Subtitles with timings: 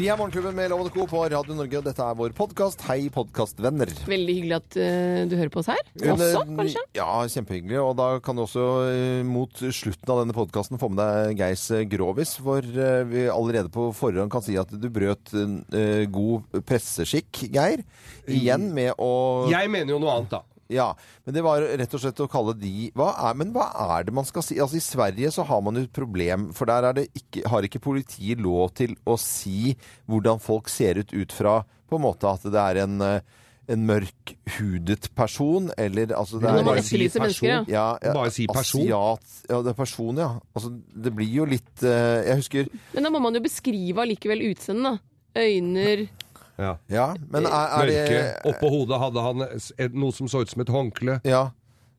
[0.00, 1.04] Vi er Morgenklubben med Lovende Co.
[1.04, 2.80] på Radio Norge, og dette er vår podkast.
[2.88, 3.90] Hei, podkastvenner.
[4.08, 5.82] Veldig hyggelig at uh, du hører på oss her.
[6.14, 6.84] Også, kanskje?
[6.96, 7.76] Ja, kjempehyggelig.
[7.82, 11.66] Og da kan du også uh, mot slutten av denne podkasten få med deg Geirs
[11.76, 15.34] eh, Grovis, hvor uh, vi allerede på forhånd kan si at du brøt
[16.16, 17.84] god presseskikk, Geir.
[18.24, 20.46] Igjen med å Jeg mener jo noe annet, da.
[20.70, 20.92] Ja,
[21.26, 23.66] men det var rett og slett å kalle de hva er, Men hva
[23.96, 24.60] er det man skal si?
[24.62, 27.66] Altså I Sverige så har man jo et problem, for der er det ikke, har
[27.66, 29.74] ikke politiet lov til å si
[30.10, 31.60] hvordan folk ser ut ut fra
[31.90, 36.66] på en måte at det er en, eh, en mørkhudet person, eller altså det er
[36.66, 37.48] bare si person.
[37.48, 37.60] ja.
[37.68, 38.86] ja, ja, Bare si person.
[38.86, 40.30] Asiat, ja, det er person, ja.
[40.54, 40.72] Altså,
[41.06, 44.98] det blir jo litt uh, Jeg husker Men da må man jo beskrive allikevel utseendet,
[45.00, 45.06] da.
[45.40, 46.08] Øyner
[46.60, 46.74] Ja.
[46.92, 48.10] Ja, men er, er Mørke.
[48.44, 49.46] det Oppå hodet hadde han
[49.96, 51.20] noe som så ut som et håndkle.
[51.24, 51.48] Ja.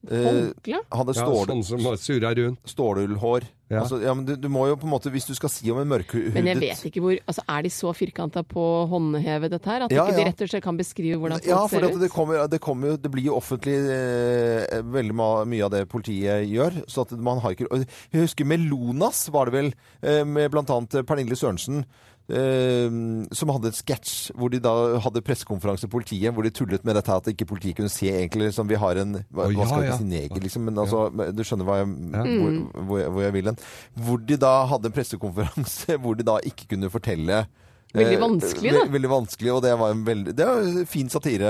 [0.10, 0.80] Eh, Håndkle?
[0.90, 2.58] hadde Ja, sånn som surra rundt.
[2.66, 3.44] stålullhår.
[3.72, 3.84] Ja.
[3.84, 5.78] Altså, ja, men du, du må jo på en måte, Hvis du skal si om
[5.80, 9.48] en mørkhudet Men jeg vet ikke hvor altså Er de så firkanta på å håndheve
[9.48, 9.86] dette her?
[9.86, 11.96] At Ja, ikke de rett og slett kan beskrive hvordan folk Ja, for ser at
[11.96, 12.02] ut?
[12.02, 15.16] det, kommer, det, kommer, det blir jo offentlig eh, veldig
[15.54, 16.82] mye av det politiet gjør.
[16.92, 17.70] Så at man har ikke
[18.12, 19.72] Jeg husker Melonas var det vel,
[20.04, 20.66] eh, med bl.a.
[21.08, 21.86] Pernille Sørensen.
[22.30, 22.90] Eh,
[23.36, 26.96] som hadde en sketsj hvor de da hadde pressekonferanse i politiet, hvor de tullet med
[27.00, 29.86] dette at ikke politiet kunne se egentlig liksom, Vi har en Hva, Å, hva skal
[29.88, 29.98] ja, ja.
[30.02, 30.68] si neger, liksom?
[30.70, 32.28] Men altså, du skjønner hva jeg, Ja.
[32.28, 33.60] hvor, hvor, jeg, hvor jeg vil hen.
[34.06, 37.46] Hvor de da hadde en pressekonferanse hvor de da ikke kunne fortelle
[37.92, 38.82] Veldig eh, vanskelig, da.
[38.86, 41.50] ve- Veldig vanskelig, og det var en veldig Det var fin satire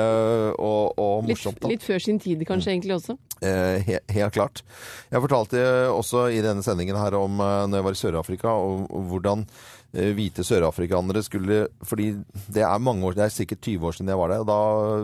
[0.58, 1.59] og, og Litt, morsomt.
[1.61, 1.69] da.
[1.69, 3.13] litt før sin tid kanskje egentlig også.
[3.45, 4.63] Eh, he, helt klart.
[5.13, 5.61] Jeg fortalte
[5.94, 9.45] også i denne sendingen her om eh, når jeg var i Sør-Afrika, og, og hvordan
[9.92, 12.06] hvite sørafrikanere skulle Fordi
[12.53, 14.59] det er mange år, det er sikkert 20 år siden jeg var der, og da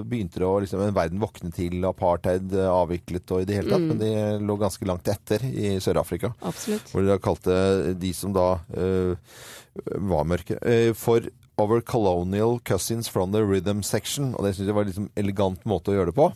[0.07, 3.73] begynte det å liksom, en verden våkne til, apartheid eh, avviklet og i det hele
[3.73, 4.11] tatt, men de
[4.47, 6.31] lå ganske langt etter i Sør-Afrika.
[6.91, 7.57] Hvor de da kalte
[7.99, 8.47] de som da
[8.77, 9.35] eh,
[10.07, 14.35] var mørke, eh, for Our colonial cousins from the rhythm section.
[14.35, 16.27] Og det syns jeg var en liksom elegant måte å gjøre det på.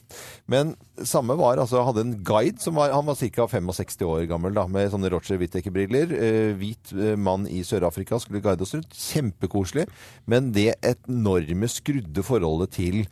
[0.49, 0.73] Men
[1.05, 3.45] samme var altså Jeg hadde en guide som var Han var ca.
[3.47, 6.15] 65 år gammel, da, med sånne Roger Whittaker-briller.
[6.17, 8.97] Eh, hvit eh, mann i Sør-Afrika skulle guide oss rundt.
[8.97, 9.85] Kjempekoselig.
[10.25, 13.03] Men det enorme skrudde forholdet til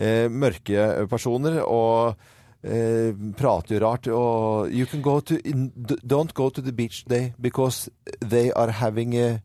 [0.00, 1.60] eh, mørke personer.
[1.66, 2.16] og
[2.62, 4.08] eh, prater jo rart.
[4.08, 5.38] Og you can go to
[6.06, 7.90] Don't go to the beach today because
[8.20, 9.40] they are having a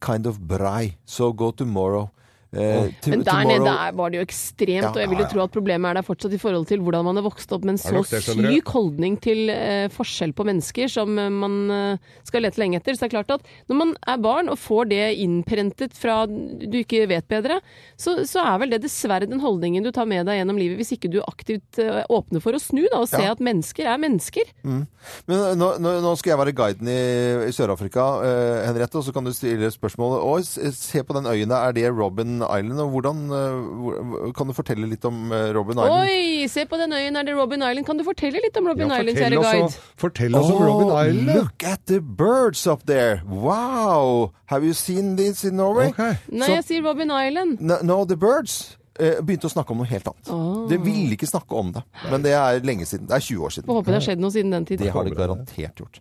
[0.00, 0.94] kind of brai.
[1.04, 2.10] So go tomorrow.
[2.52, 5.22] Eh, to- Men der tomorrow- nede var det jo ekstremt, Ja, og jeg vil jo
[5.22, 5.32] ja, ja.
[5.34, 7.76] tro at problemet er der fortsatt i forhold til hvordan man er vokst opp med
[7.76, 12.58] en så det, syk holdning til eh, forskjell på mennesker som eh, man skal lete
[12.58, 12.94] lenge etter.
[12.98, 16.74] Så det er klart at når man er barn og får det innprentet fra du
[16.82, 17.60] ikke vet bedre,
[17.96, 20.92] så, så er vel det dessverre den holdningen du tar med deg gjennom livet, hvis
[20.98, 23.30] ikke du aktivt eh, åpner for å snu da, og se Ja.
[23.36, 24.42] at mennesker er mennesker.
[24.64, 24.86] Men
[25.28, 26.98] eh, nå, nå, nå skal jeg være guiden i,
[27.46, 31.48] i Sør-Afrika, eh, Henriette, og så kan du stille spørsmålet Å, se på den øyen
[31.52, 32.80] der, er det Robin Island?
[32.80, 36.08] Og hvordan eh, Kan du fortelle litt om eh, Robin Island?
[36.08, 37.86] Oi, se på den øyen, er det Robin Island?
[37.86, 39.62] Kan du fortelle litt om Robin Ja, Island, kjære guide?
[39.68, 41.38] om- fortell oss om Robin Island.
[41.38, 43.20] Look at the birds up there!
[43.28, 44.32] Wow!
[44.46, 45.88] Have you seen this in Norway?
[45.94, 46.14] Okay.
[46.28, 47.60] Nei, so, jeg sier Robin Island.
[47.60, 48.76] No, no, the birds.
[49.00, 50.28] Eh, begynte å snakke om noe helt annet.
[50.34, 50.66] Oh.
[50.68, 51.82] Det ville ikke snakke om det.
[52.10, 53.08] Men det er lenge siden.
[53.08, 53.64] Det er 20 år siden.
[53.64, 53.78] siden.
[53.78, 54.82] håpe det har skjedd noe siden den tid.
[54.82, 56.00] Det har det garantert gjort.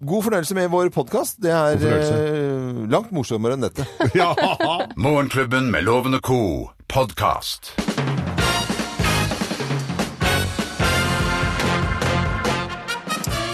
[0.00, 1.40] God fornøyelse med vår podkast.
[1.44, 3.84] Det er eh, langt morsommere enn dette.
[4.20, 4.32] Ja!
[4.96, 6.40] Morgenklubben med Lovende og co.
[6.90, 7.74] podkast.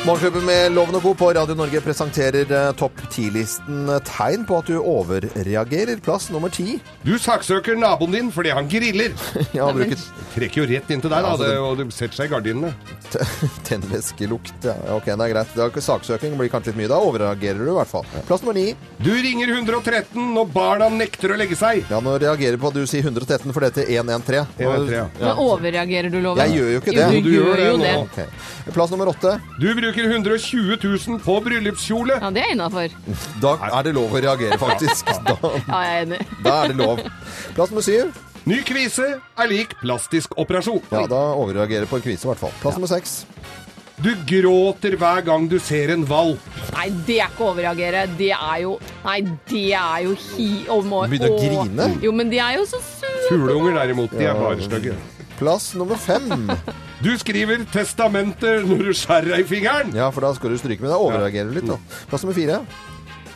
[0.06, 1.10] Morgenklubben med Loven og Co.
[1.18, 5.98] på Radio Norge presenterer eh, topp 10-listen eh, tegn på at du overreagerer.
[6.04, 6.76] Plass nummer ti.
[7.02, 9.16] Du saksøker naboen din fordi han griller.
[9.56, 9.74] Jeg har
[10.36, 12.28] Trekker jo rett inn til deg, Ja, da, altså, det, det- og du setter seg
[12.30, 12.70] i gardinene.
[13.66, 14.68] tennvæskelukt.
[14.68, 15.54] Ja, ok, det er greit.
[15.56, 16.90] Det er saksøking blir kanskje litt mye.
[16.92, 18.06] Da overreagerer du i hvert fall.
[18.30, 18.68] Plass nummer ni.
[19.02, 21.82] Du ringer 113 når barna nekter å legge seg.
[21.90, 24.54] Ja, nå reagerer på at du sier 113 for dette er 113.
[24.60, 25.08] 113, ja.
[25.18, 26.44] Men overreagerer du, Loven?
[26.46, 27.10] Jeg gjør jo ikke det.
[27.16, 27.90] Jo, du gjør gjør jo det.
[27.90, 27.98] det.
[28.06, 28.72] Okay.
[28.76, 29.36] Plass nummer åtte.
[29.62, 32.18] Du bruker 120 000 på bryllupskjole.
[32.20, 32.92] Ja, det er innafor.
[33.42, 35.08] Da er det lov å reagere, faktisk.
[35.26, 36.20] Da, Ja, jeg er enig.
[36.44, 37.00] da er det lov.
[37.56, 38.12] Plass nummer syv.
[38.46, 40.82] Ny kvise er lik plastisk operasjon.
[40.92, 42.52] Ja, da overreagerer på en kvise, i hvert fall.
[42.62, 43.24] Plass nummer seks.
[43.96, 46.42] Du gråter hver gang du ser en valp.
[46.76, 48.02] Nei, det er ikke å overreagere.
[48.18, 48.74] Det er jo
[49.06, 50.48] Nei, det er jo hi...
[50.68, 51.86] Begynner å å- grine?
[52.04, 53.22] Jo, men de er jo så sure.
[53.30, 54.98] Fugleunger derimot, de er bare stygge.
[55.40, 56.28] Plass nummer fem.
[57.04, 59.90] Du skriver testamentet når du skjærer deg i fingeren.
[59.96, 60.90] Ja, for da skal du stryke med.
[60.90, 61.00] deg.
[61.08, 61.76] overreagerer litt, da.
[62.10, 62.60] Plass nummer fire.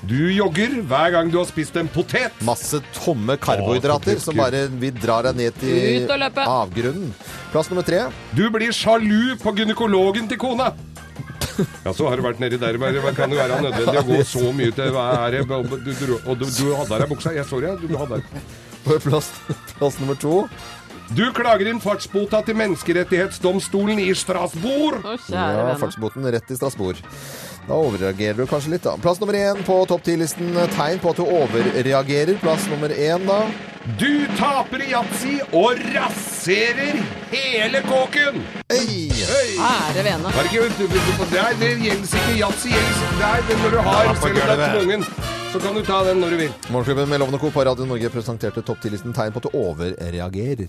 [0.00, 2.32] Du jogger hver gang du har spist en potet.
[2.46, 6.46] Masse tomme karbohydrater Å, som bare vi drar deg ned til Ut og løpe.
[6.48, 7.10] avgrunnen.
[7.52, 8.06] Plass nummer tre.
[8.32, 10.70] Du blir sjalu på gynekologen til kona.
[11.84, 12.78] Ja, så har du vært nedi der.
[12.80, 15.44] men Det kan jo være nødvendig å gå så mye til hva er det?
[15.44, 17.34] Du, du, og du, du hadde av deg buksa.
[17.36, 19.00] Jeg så det, du hadde av deg.
[19.04, 19.28] plass,
[19.76, 20.46] plass nummer to.
[21.10, 25.00] Du klager inn fartsbota til menneskerettighetsdomstolen i Strasbourg.
[25.02, 27.00] Å, kjære Ja, fartsboten rett i Strasbourg.
[27.66, 28.92] Da overreagerer du kanskje litt, da.
[29.02, 30.52] Plass nummer én på topp ti-listen.
[30.76, 32.38] Tegn på at du overreagerer.
[32.42, 33.40] Plass nummer én, da.
[33.98, 37.00] Du taper i yatzy og raserer
[37.32, 38.38] hele kåken!
[38.70, 39.08] Hei!
[39.10, 40.30] Ære vene.
[40.36, 42.70] Var det ikke Det, er, det gjelder ikke yatzy.
[42.70, 44.78] gjelder- Det er det når du har, Ja, på selv om det er gulvet.
[44.78, 45.04] tvungen.
[45.50, 46.52] Så kan du ta den når du vil.
[46.70, 47.50] Morgenklubben med Lovende Co.
[47.50, 50.68] på Radio Norge presenterte topp ti-listen tegn på at du overreagerer.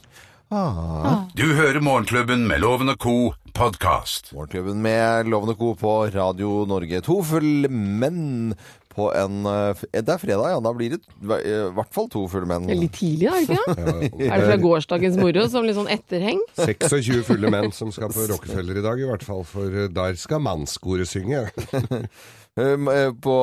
[0.52, 1.30] Ah.
[1.32, 3.14] Du hører Morgenklubben med Loven og Co.
[3.56, 4.34] podkast.
[4.36, 5.70] Morgenklubben med Lovende Co.
[5.80, 7.00] på Radio Norge.
[7.06, 8.52] To fulle menn
[8.92, 10.58] på en eh, Det er fredag, ja.
[10.60, 11.00] Da blir det
[11.48, 12.68] i hvert fall to fulle menn.
[12.68, 13.62] Litt tidlig, da, ikke
[14.12, 14.28] det?
[14.28, 16.44] Er det fra gårsdagens moro som litt sånn etterheng?
[16.60, 19.48] 26 fulle menn som skal på Rockefeller i dag, i hvert fall.
[19.48, 21.48] For eh, der skal mannskoret synge.
[22.60, 23.34] Um, eh, på,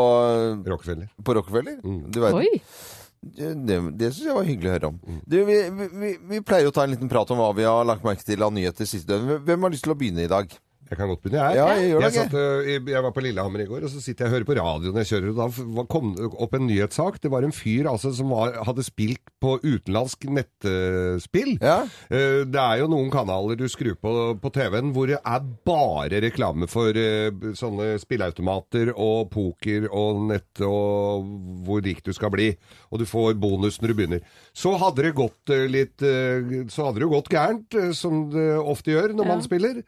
[0.69, 1.07] Rockefeller.
[1.25, 1.79] på Rockefeller.
[2.13, 2.43] Du verden.
[2.45, 2.98] Oi.
[3.21, 4.99] Det, det syns jeg var hyggelig å høre om.
[5.27, 8.07] Du, vi, vi, vi, pleier å ta en liten prat om hva vi har lagt
[8.07, 9.41] merke til av nyheter siste døgn.
[9.47, 10.53] Hvem har lyst til å begynne i dag?
[10.89, 11.59] Jeg kan godt begynne, jeg.
[11.59, 14.01] Ja, jeg gjør det, jeg, satt, øh, jeg var på Lillehammer i går, og så
[14.01, 15.39] sitter jeg og hører på radioen jeg kjører, og
[15.77, 17.19] da kom det opp en nyhetssak.
[17.23, 21.55] Det var en fyr altså, som var, hadde spilt på utenlandsk nettspill.
[21.61, 21.83] Ja.
[22.09, 26.21] Eh, Det er jo noen kanaler du skrur på på TV-en hvor det er bare
[26.25, 31.29] reklame for eh, sånne spilleautomater og poker og nett og
[31.67, 32.49] hvor rik du skal bli.
[32.93, 34.23] Og du får bonus når du begynner.
[34.57, 38.27] Så hadde det gått eh, litt eh, Så hadde det jo gått gærent, eh, som
[38.33, 39.83] det ofte gjør når man spiller.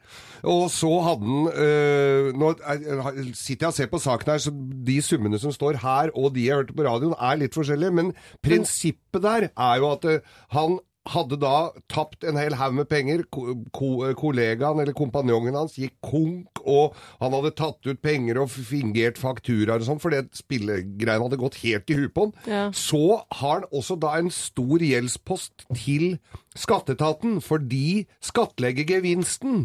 [0.47, 4.51] Og så hadde han øh, Nå er- sitter jeg og ser på saken her, så
[4.91, 7.91] de summene som står her og de jeg hørte på radioen, er litt forskjellige.
[7.93, 10.19] Men prinsippet der er jo at øh,
[10.55, 10.79] han
[11.09, 13.23] hadde da tapt en hel haug med penger.
[13.33, 13.87] Ko ko
[14.19, 16.93] kollegaen eller kompanjongen hans gikk konk, og
[17.23, 21.89] han hadde tatt ut penger og fingert fakturaer og sånn, fordi spillegreiene hadde gått helt
[21.89, 22.35] i huet på han.
[22.45, 22.61] Ja.
[22.77, 23.01] Så
[23.39, 26.19] har han også da en stor gjeldspost til
[26.53, 29.63] skatteetaten, fordi skattlegger gevinsten.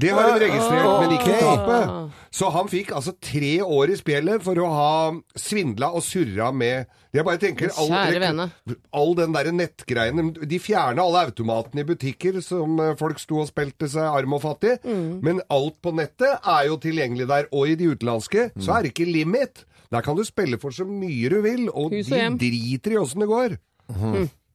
[0.00, 2.14] Det har hun registrert, men ikke tapet.
[2.34, 4.94] Så han fikk altså tre år i spjeldet for å ha
[5.38, 8.48] svindla og surra med Jeg bare tenker all,
[8.90, 13.46] all den derre nettgreiene De fjerna alle automatene i butikker som eh, folk sto og
[13.52, 14.80] spilte seg arm og fattig.
[14.82, 15.20] Mm.
[15.22, 17.46] Men alt på nettet er jo tilgjengelig der.
[17.54, 19.62] Og i de utenlandske så er det ikke limit.
[19.94, 22.02] Der kan du spille for så mye du vil, og de
[22.40, 23.60] driter i åssen det går.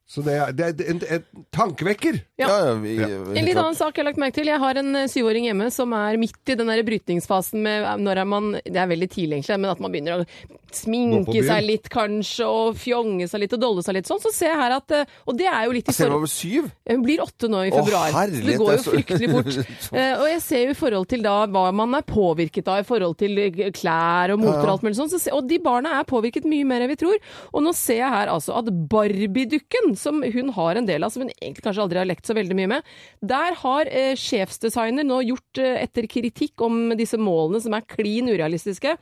[0.09, 2.15] Så det er, det er en, en tankevekker.
[2.41, 2.47] Ja.
[2.49, 4.49] ja, vi, En litt annen sak jeg har lagt merke til.
[4.49, 7.99] Jeg har en eh, syvåring hjemme som er midt i den der brytningsfasen med eh,
[8.01, 11.63] når er man Det er veldig tidlig, egentlig, men at man begynner å sminke seg
[11.65, 14.21] litt, kanskje, og fjonge seg litt og dolle seg litt sånn.
[14.23, 16.29] Så ser jeg her at eh, Og det er jo litt i Ser du over
[16.31, 16.69] syv?
[16.89, 18.09] Hun blir åtte nå i Å, februar.
[18.09, 19.59] det herlighet, går det er jo fryktelig fort.
[19.99, 22.85] Eh, og jeg ser jo i forhold til da hva man er påvirket av i
[22.85, 25.09] forhold til eh, klær og moter og alt mulig sånn.
[25.11, 27.17] Så og de barna er påvirket mye mer enn vi tror.
[27.53, 31.23] Og nå ser jeg her altså at Barbie-dukken, som hun har en del av, som
[31.25, 32.93] hun egentlig kanskje aldri har lekt så veldig mye med,
[33.33, 38.29] der har eh, sjefsdesigner nå gjort eh, etter kritikk om disse målene som er klin
[38.29, 38.95] urealistiske.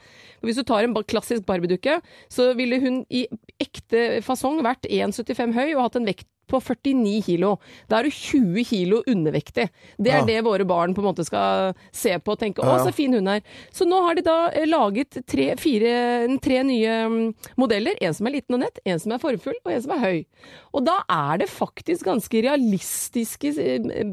[0.46, 2.00] Hvis du tar en klassisk Barbie-dukke,
[2.30, 3.26] så ville hun i
[3.62, 7.58] ekte fasong vært 1,75 høy og hatt en vekt på 49 kilo.
[7.90, 9.70] Da er du 20 kilo undervektig.
[10.00, 10.26] Det er Ja.
[10.26, 13.26] det våre barn på en måte skal se på og tenke 'Å, så fin hun
[13.28, 13.42] er'.
[13.72, 17.96] Så nå har de da eh, laget tre, fire, tre nye mm, modeller.
[18.02, 20.26] En som er liten og nett, en som er formfull, og en som er høy.
[20.74, 24.04] Og da er det faktisk ganske realistiske eh,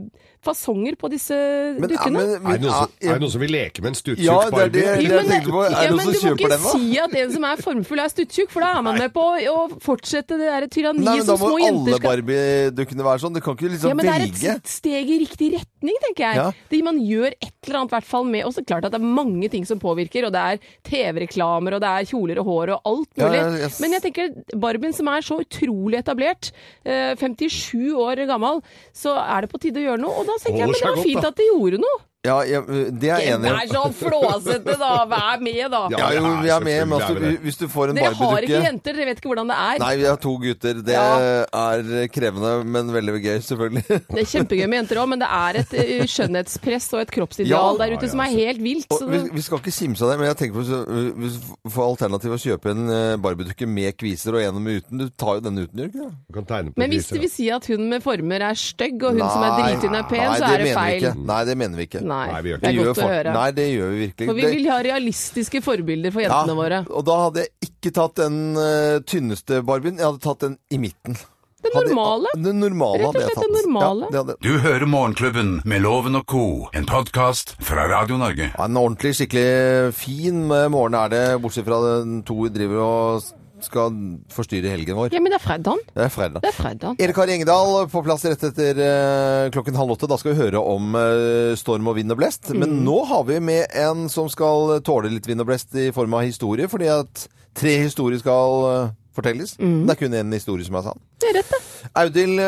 [0.44, 2.40] fasonger på disse Men, ja, dukkene.
[2.42, 4.60] men, Er det som, er det noen som vil leke med en stuttjukk Ja, det
[4.60, 5.62] er det- det det tenkte på.
[5.70, 8.60] Ja, men du må ikke den, si at en som er formfull er stuttjukk, for
[8.60, 11.58] da er man med på å fortsette det der tyranniet men Da som må små
[11.60, 13.36] jenter alle skal Barbie-dukkene være sånn.
[13.36, 16.38] Du kan ikke liksom ja, men det er et steg i riktig retning, tenker jeg.
[16.40, 16.46] Ja.
[16.70, 19.14] Det man gjør et eller annet, hvert fall med Og så klart at det er
[19.20, 22.90] mange ting som påvirker, og det er TV-reklamer, og det er kjoler og hår og
[22.92, 23.42] alt mulig.
[23.42, 23.80] ja, yes.
[23.84, 26.52] Men jeg tenker Barbien som er så utrolig etablert,
[26.84, 28.62] eh, 57 år gammel,
[28.96, 30.18] så er det på tide å gjøre noe.
[30.20, 31.32] Og da tenker jeg men det var godt, fint da.
[31.32, 32.02] at de gjorde noe.
[32.24, 32.64] Ja, jeg,
[33.00, 33.68] det er jeg enig Vær i.
[33.68, 34.92] så flåsete, da!
[35.10, 35.80] Vær med, da!
[35.92, 37.32] Ja, jo, vi er med, men altså, det.
[37.44, 39.80] hvis du får en Dere har ikke jenter, dere vet ikke hvordan det er.
[39.82, 40.80] Nei, vi har to gutter.
[40.86, 41.44] Det Ja.
[41.52, 43.84] er krevende, men veldig gøy, selvfølgelig.
[44.14, 47.52] Det er kjempegøy med jenter òg, men det er et eh, skjønnhetspress og et kroppsideal
[47.52, 47.84] Ja.
[47.84, 48.86] der ute som er helt vilt.
[48.90, 50.82] Og Så vi, vi skal ikke simse av det, men jeg tenker på så-
[51.20, 54.98] hvis du får alternativet å kjøpe en eh, med kviser og en med uten.
[55.04, 56.76] Du tar jo den uten, gjør du ikke det?
[56.80, 59.52] Men hvis det vil si at hun med former er stygg, og hun som er
[59.54, 61.02] Nei, er pen, nei, så er det mener feil.
[61.02, 61.12] ikke.
[61.28, 62.02] Nei, det mener vi ikke.
[62.04, 63.34] Nei, Nei, vi gjør ikke det er godt å høre.
[63.36, 64.30] Nei, det gjør vi virkelig.
[64.30, 66.80] For vi vil ha realistiske forbilder for jentene våre.
[66.90, 70.80] Og da hadde jeg ikke tatt den uh, tynneste Barbien, jeg hadde tatt den i
[70.82, 71.16] midten.
[71.64, 72.28] Det Hadde- normale.
[72.36, 74.04] Den normale Rett og hadde slett det normale.
[74.04, 74.34] Ja, det hadde.
[74.44, 76.42] Du hører Morgenklubben med Loven og co.,
[76.76, 78.50] en podkast fra Radio Norge.
[78.52, 83.32] Ja, en ordentlig, skikkelig fin eh, morgen er det, bortsett fra den to driver og
[83.66, 83.96] skal
[84.32, 85.12] forstyrre helgen vår.
[85.14, 85.84] Ja, men det er fredag.
[85.94, 86.44] Det er fredag.
[86.44, 86.98] Det er fredagen.
[87.02, 90.10] Erik Kari Engedal på plass rett etter uh, klokken halv åtte.
[90.10, 92.50] Da skal vi høre om uh, storm og vind og blest.
[92.52, 92.60] Mm.
[92.62, 96.16] Men nå har vi med en som skal tåle litt vind og blest i form
[96.18, 99.54] av historie, fordi at tre historier skal uh, fortelles.
[99.60, 99.84] Mm.
[99.86, 101.04] Det er kun én historie som er sann.
[101.22, 101.60] Det er rett, det.
[102.00, 102.40] Audhild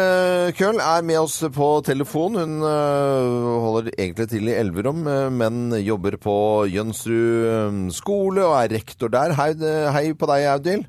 [0.56, 2.38] Køhl er med oss på telefon.
[2.40, 5.04] Hun holder egentlig til i Elverum,
[5.37, 6.37] men jobber på
[6.73, 9.37] Jønsrud skole og er rektor der.
[9.38, 9.52] Hei,
[9.94, 10.88] hei på deg, Audhild.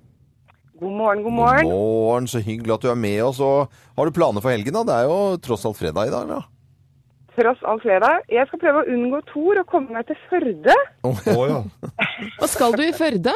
[0.79, 1.63] God morgen, god morgen.
[1.65, 3.39] God morgen, så hyggelig at du er med oss.
[3.41, 4.75] Og har du planer for helgen?
[4.77, 4.84] da?
[4.86, 6.27] Det er jo tross alt fredag i dag.
[6.29, 6.41] da.
[7.38, 8.24] Tross alt fredag.
[8.34, 10.75] Jeg skal prøve å unngå Tor og komme meg til Førde.
[11.05, 11.63] Oh, ja.
[12.41, 13.34] Og skal du i Førde?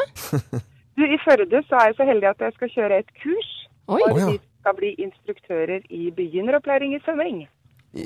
[0.98, 3.50] Du, I Førde så er jeg så heldig at jeg skal kjøre et kurs.
[3.92, 4.02] Oi.
[4.06, 7.42] Og vi skal bli instruktører i begynneropplæring i svømming.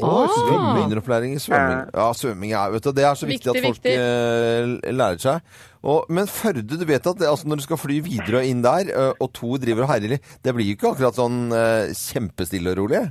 [0.02, 0.32] Ah.
[0.80, 1.92] Begynneropplæring i svømming.
[1.94, 4.96] Ja, svømming er, vet du, det er så viktig, Viktig, at folk viktig.
[4.98, 5.60] lærer seg.
[5.86, 8.64] Og, men Førde, du vet at det, altså når du skal fly videre og inn
[8.66, 8.90] der,
[9.22, 13.04] og to driver og herjer det blir jo ikke akkurat sånn uh, kjempestille og rolig.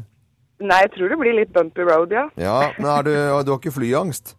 [0.64, 2.24] Nei, jeg tror det blir litt bumpy road, ja.
[2.40, 4.34] Ja, men du, du har ikke flyangst?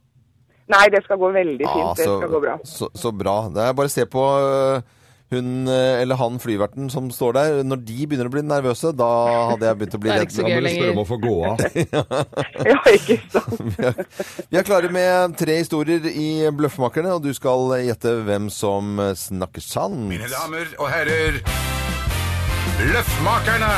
[0.71, 1.81] Nei, det skal gå veldig fint.
[1.81, 2.55] Ja, det skal gå bra.
[2.65, 3.35] Så, så bra.
[3.53, 4.79] Det er bare å se på øh,
[5.33, 7.63] hun øh, eller han flyverten som står der.
[7.65, 9.09] Når de begynner å bli nervøse, da
[9.51, 10.35] hadde jeg begynt å bli Det er redd.
[10.35, 11.55] Da må du spørre om å få gå av.
[12.65, 14.45] Ja, ikke sant.
[14.49, 19.65] Vi er klare med tre historier i Bløffmakerne, og du skal gjette hvem som snakker
[19.65, 20.05] sant.
[20.09, 21.41] Mine damer og herrer,
[22.79, 23.73] Bløffmakerne!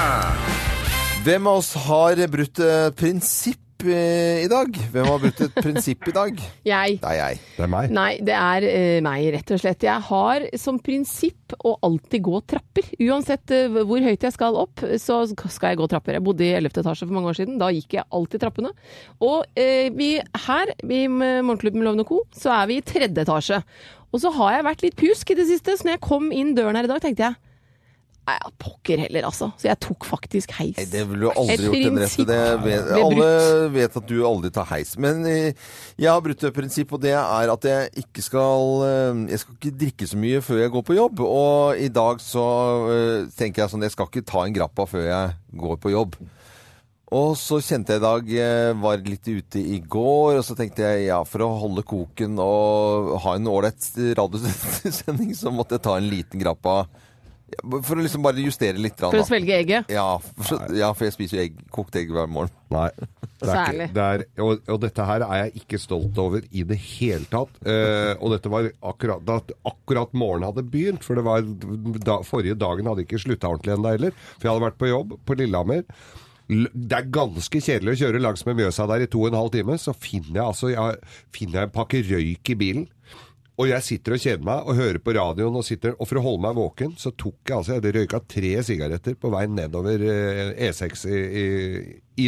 [1.27, 2.95] Hvem av oss har brutt et
[3.77, 4.77] prinsipp eh, i dag?
[4.91, 6.41] Hvem har brutt et prinsipp i dag?
[6.65, 6.97] Jeg.
[7.01, 7.39] Det er jeg.
[7.55, 7.91] Det er meg.
[7.93, 9.83] Nei, det er uh, meg, rett og slett.
[9.83, 12.89] Jeg har som prinsipp å alltid gå trapper.
[13.07, 16.17] Uansett uh, hvor høyt jeg skal opp, så skal jeg gå trapper.
[16.17, 16.81] Jeg bodde i 11.
[16.81, 17.59] etasje for mange år siden.
[17.61, 18.73] Da gikk jeg alltid trappene.
[19.21, 20.13] Og uh, vi
[20.47, 22.23] her i Morgenklubben Loven og Co.
[22.35, 23.61] så er vi i tredje etasje.
[24.13, 26.55] Og så har jeg vært litt pjusk i det siste, så når jeg kom inn
[26.57, 27.41] døren her i dag, tenkte jeg
[28.27, 29.47] Nei, ja, pokker heller, altså.
[29.55, 30.75] Så jeg tok faktisk heis.
[30.75, 32.25] Nei, det ville du aldri Et gjort, Henriette.
[32.27, 33.29] Det vet, alle
[33.71, 34.91] vet at du aldri tar heis.
[34.99, 39.21] Men eh, jeg har brutt et prinsipp, og det er at jeg ikke skal eh,
[39.31, 41.23] Jeg skal ikke drikke så mye før jeg går på jobb.
[41.23, 42.45] Og i dag så
[42.97, 46.19] eh, tenker jeg sånn Jeg skal ikke ta en grappa før jeg går på jobb.
[47.15, 50.83] Og så kjente jeg i dag Jeg var litt ute i går, og så tenkte
[50.83, 55.95] jeg ja, for å holde koken og ha en ålreit radiosending, så måtte jeg ta
[55.95, 56.81] en liten grappa.
[57.63, 58.99] For å liksom bare justere litt.
[58.99, 59.91] For å svelge egget.
[59.93, 62.51] Ja, for, ja, for jeg spiser jo egg, kokt egg hver morgen.
[62.73, 62.89] Nei.
[63.37, 63.87] Det er Særlig.
[63.87, 67.27] ikke, det er, og, og dette her er jeg ikke stolt over i det hele
[67.31, 67.59] tatt.
[67.63, 69.39] Eh, og dette var akkurat da
[69.69, 71.45] akkurat morgenen hadde begynt, for det var
[72.03, 74.17] da, forrige dagen hadde ikke slutta ordentlig ennå heller.
[74.35, 75.85] For jeg hadde vært på jobb på Lillehammer.
[76.47, 79.53] Det er ganske kjedelig å kjøre langs med Mjøsa der i to og en halv
[79.55, 79.75] time.
[79.79, 80.99] Så finner jeg altså jeg,
[81.35, 82.87] finner jeg en pakke røyk i bilen.
[83.57, 86.25] Og jeg sitter og kjeder meg og hører på radioen, og, sitter, og for å
[86.27, 90.03] holde meg våken, så tok jeg altså Jeg hadde røyka tre sigaretter på vei nedover
[90.05, 91.47] eh, E6 i, i,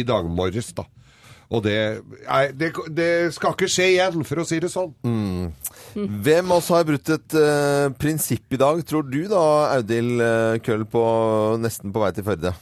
[0.06, 0.88] dag morges, da.
[1.50, 1.76] Og det,
[2.28, 4.92] nei, det Det skal ikke skje igjen, for å si det sånn.
[5.94, 9.44] Hvem av oss har brutt et uh, prinsipp i dag, tror du da,
[9.78, 11.02] Audhild uh, Køll, på,
[11.62, 12.54] nesten på vei til Førde?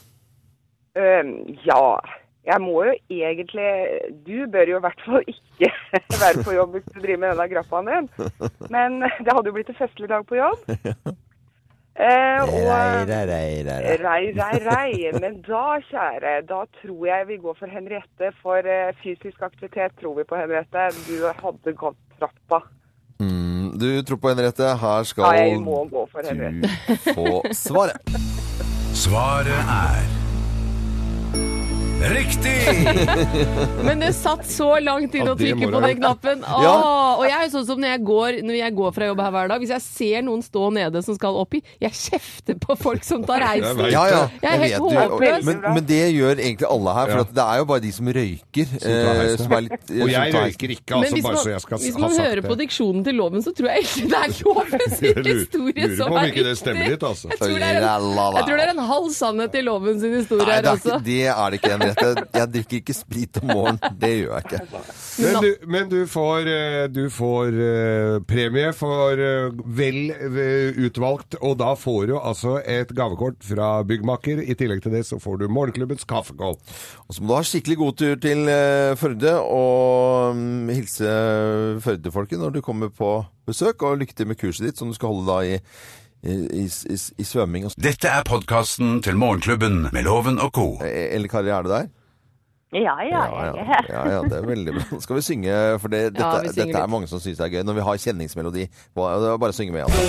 [0.97, 1.35] Um,
[1.65, 1.81] ja,
[2.49, 3.69] jeg må jo egentlig
[4.25, 5.69] Du bør jo i hvert fall ikke
[6.23, 8.11] være på jobb hvis du driver med denne grappaen din.
[8.73, 10.69] Men det hadde jo blitt en festlig dag på jobb.
[11.99, 13.63] Eh, og rei,
[13.99, 14.91] Rei, rei, rei.
[15.19, 18.29] Men da, kjære, da tror jeg vi går for Henriette.
[18.39, 20.85] For eh, fysisk aktivitet tror vi på Henriette.
[21.09, 22.61] Du hadde gått trappa.
[23.19, 24.63] Mm, du tror på Henriette.
[24.79, 26.71] Her Ja, skal jeg må gå for Henriette.
[26.87, 28.15] du få svaret.
[28.95, 30.28] Svaret er
[31.99, 32.59] Riktig!
[33.87, 36.43] Men det satt så langt inn å trykke på den knappen.
[36.47, 36.75] Åh, Ja.
[37.19, 39.49] Og jeg er sånn som når jeg, går, når jeg går fra jobb her hver
[39.51, 43.25] dag, hvis jeg ser noen stå nede som skal oppi, jeg kjefter på folk som
[43.27, 44.21] tar Jeg Ja, ja.
[44.39, 45.43] Jeg er helt håpløs.
[45.49, 48.11] Men, men det gjør egentlig alle her, for at det er jo bare de som
[48.19, 48.73] røyker.
[48.79, 51.63] eh, som er litt, Og jeg røyker ikke, Men altså, hvis bare man, så jeg
[51.65, 54.61] skal hvis man hører på diksjonen til loven, så tror jeg ikke det er lov
[54.63, 56.95] å si Jeg lurer- historie lurer som på om er ikke det stemmer riktig.
[56.95, 57.27] litt, altså.
[57.33, 60.45] Jeg tror det er en, tror det er en halv sannhet i loven sin historie
[60.47, 60.95] Nei, her det er, også.
[60.95, 63.97] ikke, det er det ikke, At jeg, jeg drikker ikke sprit om morgenen.
[63.99, 64.81] Det gjør jeg ikke.
[65.19, 69.99] Men du, men du får, eh, du får eh, premie for eh, vel
[70.85, 74.43] utvalgt, og da får du altså et gavekort fra byggmaker.
[74.43, 76.57] I tillegg til det så får du morgenklubbens kaffekål.
[77.07, 78.45] Og så må du ha skikkelig god tur til
[78.99, 81.13] Førde og mm, hilse
[81.83, 83.19] Førde-folket når du kommer på
[83.49, 83.83] besøk.
[83.83, 85.59] Og lykke til med kurset ditt som du skal holde da i,
[86.23, 86.67] i, i,
[87.17, 87.69] i, svømming.
[87.79, 90.67] Dette er podkasten til Morgenklubben med Loven og co.
[90.83, 91.87] Eller Kari, er du der?
[92.73, 93.85] Ja, ja, er her.
[93.89, 94.99] ja, ja, det er veldig bra.
[95.01, 97.63] Skal vi synge, for det, dette, Ja, dette er mange som syns det er gøy.
[97.65, 98.67] Når vi har kjenningsmelodi.
[98.95, 99.81] Bare, det bare synge med.
[99.89, 99.99] Altså.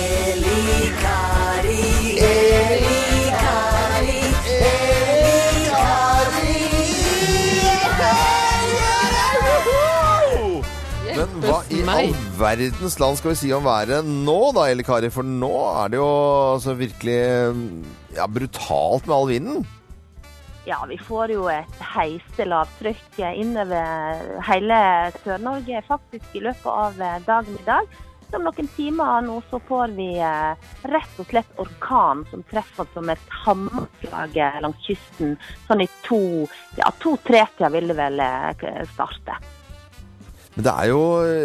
[11.81, 15.09] I all verdens land skal vi si om været nå da, Elle Kari?
[15.13, 16.09] For nå er det jo
[16.53, 17.21] altså virkelig
[18.17, 19.63] ja, brutalt med all vinden.
[20.67, 24.77] Ja, vi får jo et heiste lavtrykk innover hele
[25.23, 27.95] Sør-Norge faktisk i løpet av eh, dagen i dag.
[28.29, 32.85] Så om noen timer nå så får vi eh, rett og slett orkan som treffer
[32.93, 35.33] som et hammerslag eh, langs kysten.
[35.65, 36.21] Sånn i to,
[36.77, 38.23] ja, to-tre-tida vil det vel
[38.93, 39.39] starte.
[40.55, 41.03] Men det er jo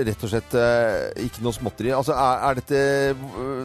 [0.08, 1.92] rett og slett eh, ikke noe småtteri.
[1.94, 2.80] Altså, er, er dette
[3.12, 3.20] eh,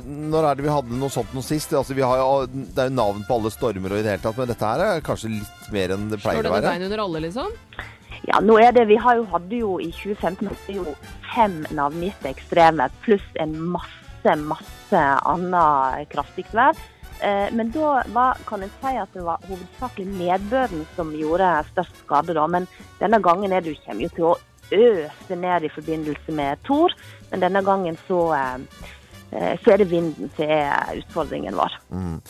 [0.05, 1.73] Når er det vi hadde noe sånt noe sist?
[1.73, 4.37] Altså, vi har det er jo navn på alle stormer og i det hele tatt,
[4.37, 6.75] men dette her er kanskje litt mer enn det pleier å denne være?
[6.75, 7.57] bein under alle, liksom?
[8.29, 10.95] Ja, nå er det, Vi har jo, hadde jo i 2015 hadde jo
[11.33, 16.77] fem navngitte ekstreme, pluss en masse, masse annet kraftig vær.
[17.21, 22.03] Eh, Men da var, kan en si at det var hovedsakelig nedbøren som gjorde størst
[22.05, 22.37] skade.
[22.37, 22.45] da.
[22.45, 22.69] Men
[23.01, 24.37] denne gangen er det jo, kommer jo til å
[24.71, 26.93] øse ned i forbindelse med Tor.
[27.31, 28.59] Men denne gangen så, eh,
[29.31, 31.77] eh, så er det vinden som er utfordringen vår.
[31.89, 32.21] Mm.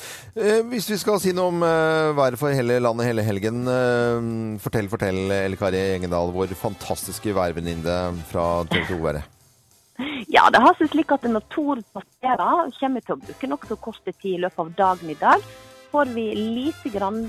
[0.70, 4.90] hvis vi skal si noe om eh, været for hele landet hele helgen, eh, fortell,
[4.90, 9.24] fortell, Elle Kari Engedal, vår fantastiske værvenninne fra TV 2-været.
[10.32, 13.76] Ja, det har seg slik at når Tor passerer, kommer vi til å bruke nokså
[13.84, 15.44] kort tid i løpet av dagen i dag.
[15.92, 17.26] Får vi lite grann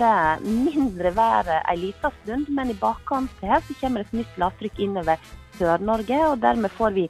[0.47, 5.19] mindre vær en liten stund, men i bakkant her så kommer et nytt lavtrykk innover
[5.59, 7.07] Sør-Norge, og dermed får vi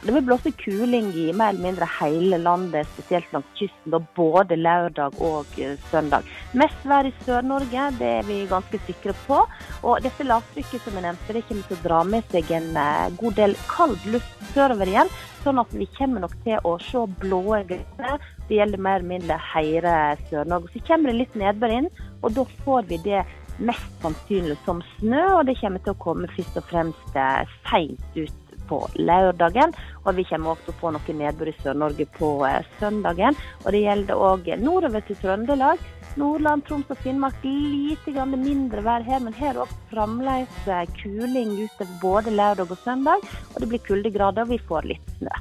[0.00, 4.56] det vil blåse kuling i mer eller mindre hele landet, spesielt langs kysten, da både
[4.56, 6.24] lørdag og eh, søndag.
[6.56, 9.42] Mest vær i Sør-Norge, det er vi ganske sikre på.
[9.82, 13.10] Og dette lavtrykket som jeg nevnte, det kommer til å dra med seg en eh,
[13.20, 15.12] god del kald luft sørover igjen.
[15.44, 18.24] Sånn at vi kommer nok til å se blå grenser.
[18.48, 19.98] Det gjelder mer eller mindre hele
[20.30, 20.72] Sør-Norge.
[20.72, 21.92] Så kommer det litt nedbør inn,
[22.24, 23.20] og da får vi det
[23.60, 25.24] mest sannsynlig som snø.
[25.38, 28.36] Og det kommer til å komme først og fremst eh, seint ut
[28.70, 29.74] på lørdagen.
[30.04, 33.38] Og vi kommer også til å få noe nedbør i Sør-Norge på eh, søndagen.
[33.64, 35.82] Og det gjelder òg nordover til Trøndelag.
[36.18, 41.54] Nordland, Troms og Finnmark lite grann mindre vær her, men her òg fremdeles eh, kuling
[41.60, 43.26] utover både lørdag og søndag.
[43.54, 45.36] Og det blir kuldegrader, og vi får litt snø.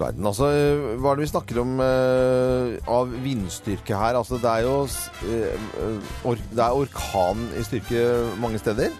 [0.00, 4.16] Verden, altså, eh, hva er det vi snakker om uh, av vindstyrke her?
[4.18, 4.76] Altså, det er jo
[5.28, 8.04] eh, or, det er orkan i styrke
[8.40, 8.94] mange steder.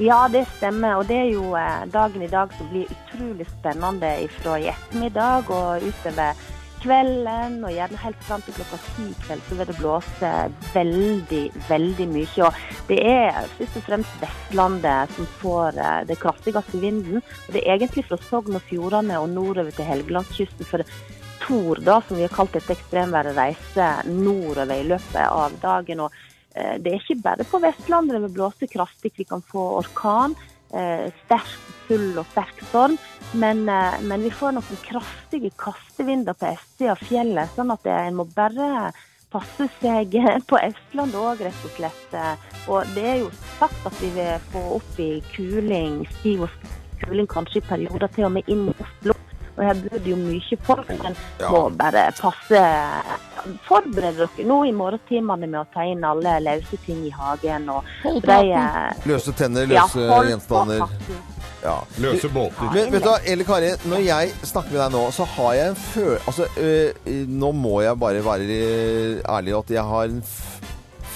[0.00, 1.00] Ja, det stemmer.
[1.00, 1.50] Og det er jo
[1.92, 6.38] dagen i dag som blir utrolig spennende fra i ettermiddag og utover
[6.82, 10.32] kvelden, og gjerne helt fram til klokka ti kveld, så vil det blåse
[10.74, 12.48] veldig, veldig mye.
[12.48, 17.20] Og det er først og fremst Vestlandet som får eh, det kraftigste vinden.
[17.20, 20.68] Og det er egentlig fra Sogn og Fjordane og nordover til Helgelandskysten.
[20.68, 20.86] For
[21.40, 26.04] Tor, da, som vi har kalt dette ekstremværet, reiser nordover i løpet av dagen.
[26.04, 26.18] og
[26.54, 29.12] Eh, Det er ikke bare på Vestlandet det vil blåse kraftig.
[29.16, 30.34] Vi kan få orkan,
[30.70, 31.50] sterk
[31.90, 32.98] full og sterk storm.
[33.32, 37.94] Men, eh, men vi får noen kraftige kastevinder på østsida av fjellet, sånn at det,
[37.94, 38.90] en må bare
[39.30, 40.16] passe seg
[40.50, 42.06] på Østlandet òg, rett og slett.
[42.14, 46.70] Eh, Og det er jo sagt at vi vil få opp i kuling, stiv og
[47.00, 49.16] kuling kanskje i perioder til og med inn i Oslo.
[49.60, 51.16] Og her bor det jo mye folk, men
[51.52, 52.60] må bare passe
[53.66, 57.68] Forbered dere nå i morgentimene med å ta inn alle løse ting i hagen.
[57.72, 57.84] og
[58.24, 60.84] breie- Løse tenner, løse ja, gjenstander.
[61.62, 61.78] Ja.
[62.00, 62.68] Løse båter.
[62.72, 65.72] Men vet du hva, Elle Kari, når jeg snakker med deg nå, så har jeg
[65.72, 66.14] en føl...
[66.26, 68.60] Altså, øh, nå må jeg bare være
[69.28, 70.38] ærlig at jeg har en f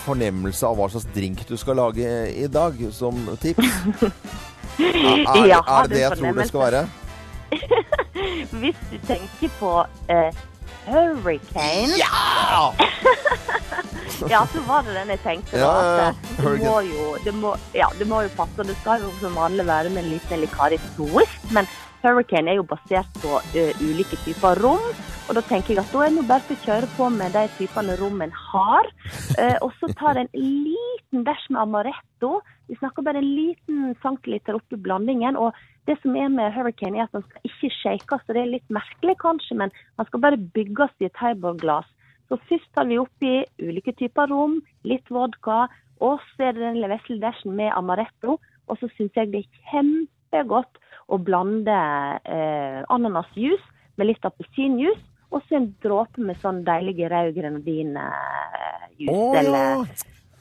[0.05, 3.65] fornemmelse av hva slags drink du skal lage i dag, som tips.
[4.75, 4.91] Er,
[5.39, 6.79] er, er det det jeg tror det skal være?
[8.61, 9.73] Hvis du tenker på
[10.13, 10.43] eh,
[10.89, 12.73] hurricane Ja!
[14.31, 15.59] Ja, så var det den jeg tenkte.
[15.59, 18.61] Ja, da, at eh, Det må jo, det må, ja, det må jo passe.
[18.63, 21.49] og Det skal jo som vanlig være med en liten likarisk twist.
[21.53, 21.67] Men
[22.05, 24.87] hurricane er jo basert på ø, ulike typer rom.
[25.27, 27.99] Og da tenker jeg at da er det bare å kjøre på med de typene
[28.01, 28.91] rom en har.
[29.41, 32.39] Eh, og så tar en liten dash med amaretto.
[32.71, 35.37] Vi snakker bare en liten centiliter oppi blandingen.
[35.37, 35.53] og
[35.89, 38.23] det som er med Hurricane, er at den skal ikke shakes.
[38.29, 41.89] og Det er litt merkelig kanskje, men den skal bare bygges i et highball-glass.
[42.29, 45.67] Så først tar vi oppi ulike typer rom, litt vodka,
[46.01, 48.39] og så er det den vesle dashen med amaretto.
[48.69, 50.81] Og så syns jeg det er kjempegodt
[51.13, 51.77] å blande
[52.25, 53.65] eh, ananasjuice
[54.01, 59.85] med litt appelsinjuice, og så en dråpe med sånn deilig rød grenadinjuice Oh, ja.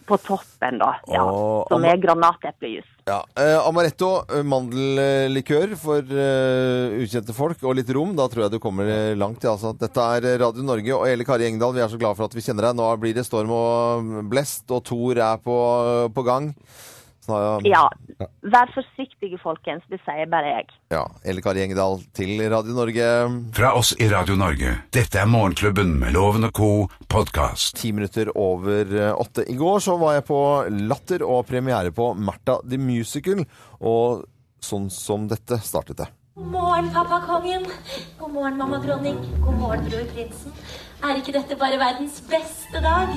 [0.08, 0.92] På toppen, da.
[1.12, 2.88] Ja, Å, som er granateplejus.
[3.08, 8.13] Ja, eh, Amaretto, eh, mandellikør for eh, ukjente folk, og litt rom.
[8.16, 9.44] Da tror jeg du kommer eh, langt.
[9.44, 9.74] Ja, altså.
[9.76, 11.76] Dette er Radio Norge og Eli Kari Engdahl.
[11.76, 12.80] Vi er så glad for at vi kjenner deg.
[12.80, 15.60] Nå blir det storm og blest, og Thor er på,
[16.16, 16.54] på gang.
[17.24, 17.86] Så, Ja,
[18.52, 19.84] vær forsiktige, folkens.
[19.90, 20.66] Det sier bare jeg.
[20.92, 23.06] ja, Eli Kari Engedal til Radio Norge.
[23.56, 24.74] Fra oss i Radio Norge.
[24.92, 26.70] Dette er Morgenklubben med Loven og co.
[27.08, 27.78] podkast.
[27.80, 29.46] Ti minutter over eh, åtte.
[29.48, 30.42] I går så var jeg på
[30.90, 33.46] Latter og premiere på Märtha the Musical.
[33.80, 34.26] Og
[34.64, 36.10] sånn som dette startet det.
[36.36, 37.66] God morgen, pappa kongen.
[38.20, 39.20] God morgen, mamma dronning.
[39.46, 40.52] God morgen, bror prinsen.
[41.04, 43.12] Er ikke dette bare verdens beste dag?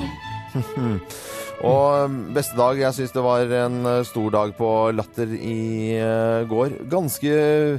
[1.65, 5.97] Og um, beste dag, jeg syns det var en uh, stor dag på Latter i
[5.97, 6.83] uh, går.
[6.91, 7.31] Ganske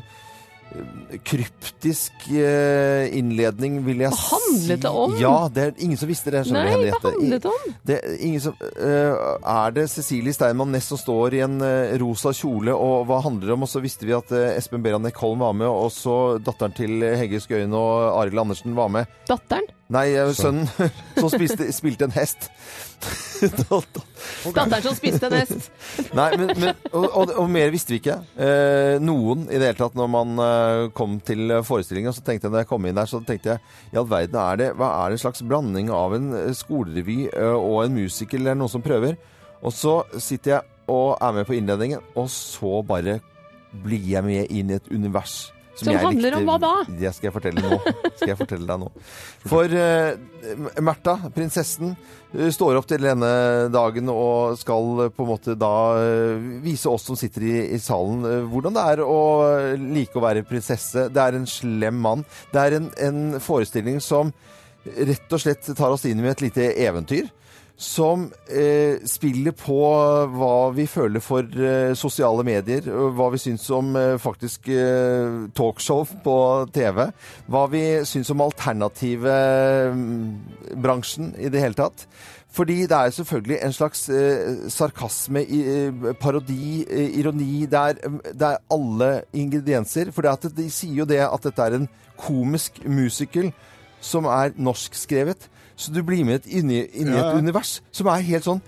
[0.03, 0.17] uh,
[1.25, 5.14] kryptisk innledning, vil jeg Hva handlet det om?
[5.17, 6.43] Ja, det er ingen som visste det.
[6.53, 7.79] Nei, hva handlet det om?
[7.88, 11.57] Det ingen som, er det Cecilie Steinmann Næss som står i en
[12.03, 13.64] rosa kjole, og hva handler det om?
[13.64, 17.41] Og så visste vi at Espen Beranek Holm var med, og så datteren til Hegge
[17.41, 19.09] Skøyen og Arild Andersen var med.
[19.31, 19.73] Datteren?
[19.88, 20.68] Nei, sønnen
[21.20, 22.51] som spiste, spilte en hest.
[23.70, 25.70] Datteren som spiste en hest.
[26.16, 28.18] Nei, men, men og, og, og mer visste vi ikke.
[28.37, 32.12] Eh, noen i det hele tatt når man eh, kom til forestillingen.
[32.12, 34.61] Så tenkte jeg når jeg kom inn der, så tenkte jeg i all verden, er
[34.61, 38.44] det, hva er det en slags blanding av en eh, skolerevy eh, og en musical
[38.44, 39.16] eller noen som prøver?
[39.64, 43.18] Og så sitter jeg og er med på innledningen, og så bare
[43.85, 45.46] blir jeg med inn i et univers.
[45.79, 46.73] Som jeg handler om hva da?
[47.01, 47.79] Det skal jeg fortelle nå.
[48.17, 48.88] Skal jeg fortelle deg nå.
[49.47, 51.95] For uh, Märtha, prinsessen,
[52.35, 53.31] uh, står opp til denne
[53.75, 57.81] dagen og skal uh, på en måte da uh, vise oss som sitter i, i
[57.83, 59.19] salen hvordan det er å
[59.79, 61.09] like å være prinsesse.
[61.14, 62.27] Det er en slem mann.
[62.53, 64.35] Det er en, en forestilling som
[64.88, 67.29] rett og slett tar oss inn i et lite eventyr.
[67.79, 69.77] Som eh, spiller på
[70.35, 76.03] hva vi føler for eh, sosiale medier, hva vi syns om eh, faktisk eh, talkshow
[76.25, 76.35] på
[76.75, 77.05] TV.
[77.47, 79.37] Hva vi syns om alternative
[79.95, 82.09] mm, bransjen i det hele tatt.
[82.51, 87.67] Fordi det er selvfølgelig en slags eh, sarkasme, eh, parodi, eh, ironi.
[87.71, 90.11] Det er, eh, det er alle ingredienser.
[90.11, 91.88] For de sier jo det at dette er en
[92.19, 93.53] komisk musical
[94.00, 95.48] som er norskskrevet.
[95.78, 97.38] Så du blir med inn i, inn i Ja, et ja.
[97.38, 98.58] univers som er helt sånn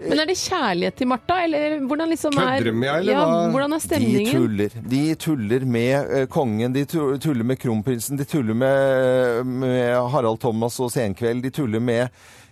[0.00, 3.24] Men er det kjærlighet til Martha, eller hvordan liksom er Kødder de med, eller ja,
[3.26, 3.40] hva?
[3.52, 4.30] Hvordan er De stemningen?
[4.32, 4.76] tuller.
[4.88, 10.78] De tuller med eh, kongen, de tuller med kronprinsen, de tuller med, med Harald Thomas
[10.80, 12.06] og Senkveld, de tuller med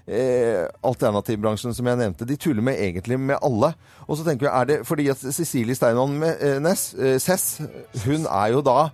[0.05, 2.27] eh, alternativbransjen, som jeg nevnte.
[2.29, 3.73] De tuller med egentlig med alle.
[4.09, 7.61] Og så tenker vi, er det fordi at Cecilie Steinmann med, eh, Næss, eh, Sess,
[8.05, 8.91] hun er jo da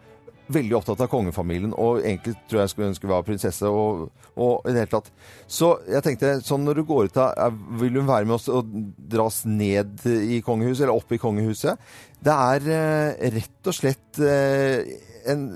[0.53, 4.75] veldig opptatt av kongefamilien, og egentlig tror jeg skulle ønske være prinsesse, og, og i
[4.75, 5.13] det hele tatt.
[5.49, 8.73] Så jeg tenkte, sånn når du går ut av, vil hun være med oss og
[8.97, 11.93] dras ned i kongehuset, eller opp i kongehuset?
[12.25, 14.97] Det er eh, rett og slett eh,
[15.33, 15.49] en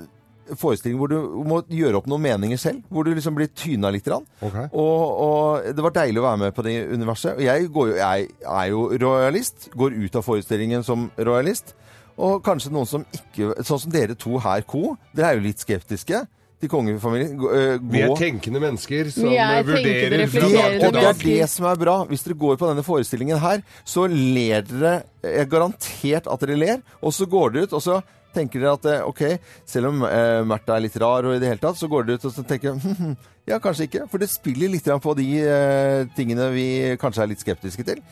[0.57, 4.07] forestilling hvor du må gjøre opp noen meninger selv, hvor du liksom blir tyna litt.
[4.09, 4.69] Okay.
[4.71, 7.35] Og, og det var deilig å være med på det universet.
[7.35, 11.75] Og jeg, jo, jeg er jo royalist, går ut av forestillingen som royalist.
[12.19, 14.97] Og kanskje noen som ikke Sånn som dere to her, co.
[15.15, 16.25] Dere er jo litt skeptiske
[16.59, 17.37] til kongefamilien.
[17.39, 20.87] Gå, øh, Vi er tenkende mennesker som er eh, vurderer tenkende, fra dag til til
[20.87, 21.97] og det er det som er bra.
[22.09, 26.59] Hvis dere går på denne forestillingen her, så ler dere Jeg er garantert at dere
[26.59, 26.81] ler.
[27.01, 28.01] Og så går dere ut, og så
[28.35, 29.23] tenker dere at eh, OK,
[29.67, 32.19] selv om eh, Märtha er litt rar, og i det hele tatt, så går dere
[32.19, 33.15] ut og så tenker hm,
[33.49, 34.05] ja, kanskje ikke.
[34.11, 36.67] For det spiller litt på de eh, tingene vi
[37.01, 38.03] kanskje er litt skeptiske til.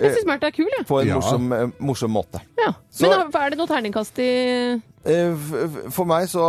[0.00, 0.86] Jeg syns Märtha er kul, jeg.
[0.88, 1.20] På en Ja.
[1.20, 2.40] morsom, eh, morsom måte.
[2.58, 2.72] Ja.
[2.90, 5.36] Så- Men er det noe terningkast i Eh,
[5.92, 6.40] For meg så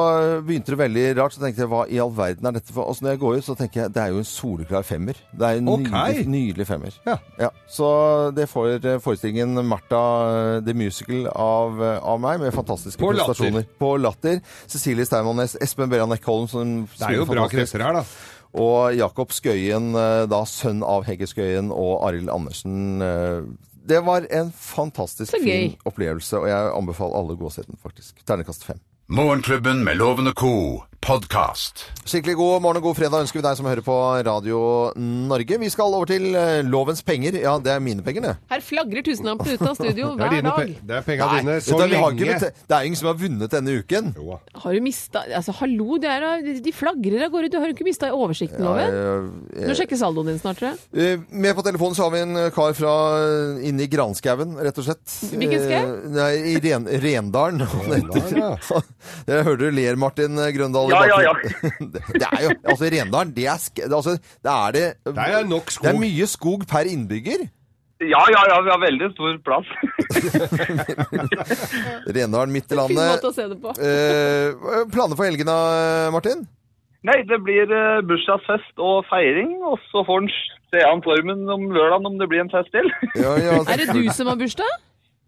[0.46, 1.36] begynte det veldig rart.
[1.36, 3.38] Så tenkte jeg hva i all verden er dette for Og så når jeg går
[3.38, 5.20] ut, så tenker jeg det er jo en soleklar femmer.
[5.36, 5.92] Det er en okay.
[5.92, 6.96] nydelig, nydelig femmer.
[7.06, 7.50] Ja.
[7.68, 13.12] Så det får eh, forestillingen Martha The Musical av, eh, av meg, med fantastiske På
[13.12, 13.34] Latter.
[13.34, 13.68] prestasjoner.
[13.80, 14.40] På Latter.
[14.68, 18.06] Cecilie Steinmann Næss, Espen Beran Eckholm, som Det er jo bra krefter her, da.
[18.56, 23.02] Og Jakob Skøyen, eh, da sønn av Hegge Skøyen og Arild Andersen.
[23.02, 23.42] eh,
[23.86, 27.78] Det var en fantastisk fin opplevelse, og jeg anbefaler alle å gå og se den,
[27.84, 28.16] faktisk.
[28.26, 28.80] Ternekast fem.
[29.08, 30.84] Morgenklubben med lovende co.
[31.02, 31.84] podkast.
[32.06, 34.60] Skikkelig god morgen og god fredag ønsker vi deg som hører på Radio
[34.98, 35.58] Norge.
[35.62, 37.38] Vi skal over til eh, lovens penger.
[37.42, 38.34] Ja, det er mine penger, det.
[38.52, 40.72] Her flagrer tusenlappen ut av studio er, hver dine dag.
[40.76, 42.40] pe det er penga dine så du, vi har ikke lenge.
[42.46, 44.12] bet- det er ingen som har vunnet denne uken.
[44.18, 44.40] Jo.
[44.66, 46.26] Har du mista Altså, hallo, det er,
[46.66, 47.52] de flagrer av gårde.
[47.54, 48.96] Du har jo ikke mista oversikten, Loven?
[48.96, 50.82] Nå sjekker må sjekke saldoen din snart, tror jeg.
[50.96, 52.96] eh, Med på telefonen så har vi en kar fra
[53.62, 55.04] inni inne i granskauen, rett og slett.
[55.34, 55.94] Hvilken skau?
[56.26, 57.66] Eh, i Ren Rendalen.
[57.66, 58.82] Rendalen, ja.
[59.30, 60.95] Jeg hører du ler, Martin Grøndal.
[60.96, 61.34] Ja, ja, ja.
[62.22, 65.70] Det, er jo Altså, Rendalen, det er, sk altså, det er det Det er nok
[65.74, 65.86] skog.
[65.88, 67.46] Det er mye skog per innbygger.
[68.04, 69.68] Ja, ja, ja, vi har veldig stor plass.
[72.18, 72.98] Rendalen midt i landet.
[72.98, 73.72] Fin måte å se det på.
[73.80, 75.60] Eh, planer for helgen da,
[76.12, 76.44] Martin?
[77.06, 80.30] Nei, det blir eh, bursdagsfest og feiring, og så får han
[80.74, 82.90] se an formen om lørdagen om det blir en fest til.
[83.16, 83.60] Ja, ja.
[83.72, 84.76] Er det du som har bursdag?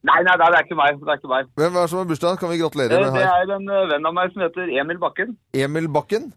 [0.07, 0.99] Nei, nei, det er ikke meg.
[1.03, 1.47] Det er ikke meg.
[1.59, 2.37] Hvem er det som har bursdag?
[2.39, 4.99] Kan vi gratulere Eh, med Det er en eh, venn av meg som heter Emil
[5.01, 5.33] Bakken.
[5.53, 6.29] Emil Bakken.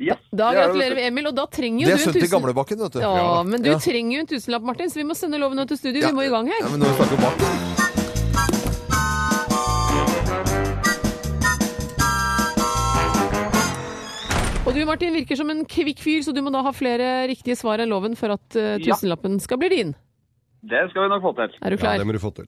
[0.00, 1.26] Yes, Da det er gratulerer vi, Emil.
[1.28, 2.34] Og da trenger Det jo er du en sønnen til tusen...
[2.38, 3.00] gamlebakken, vet du.
[3.04, 3.78] Ja, men du Ja.
[3.78, 6.00] trenger jo en tusenlapp, Martin, så vi må sende loven ut til studio.
[6.00, 6.08] Ja.
[6.08, 6.62] Vi må i gang her.
[6.64, 8.60] Ja, men når vi snakker Bakken
[14.68, 17.56] Og du, Martin, virker som en kvikk fyr, så du må da ha flere riktige
[17.58, 19.94] svar enn loven for at eh, tusenlappen skal bli din.
[20.62, 21.56] Det skal vi nok få til.
[21.64, 21.96] Er du klar?
[21.96, 22.46] Ja, det må du få til.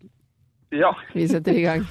[0.72, 0.94] Ja.
[1.12, 1.84] Vi setter i gang.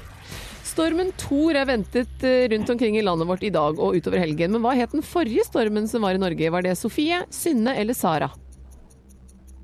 [0.66, 4.56] Stormen Thor er ventet eh, rundt omkring i landet vårt i dag og utover helgen.
[4.56, 6.52] Men hva het den forrige stormen som var i Norge?
[6.54, 8.32] Var det Sofie, Synne eller Sara?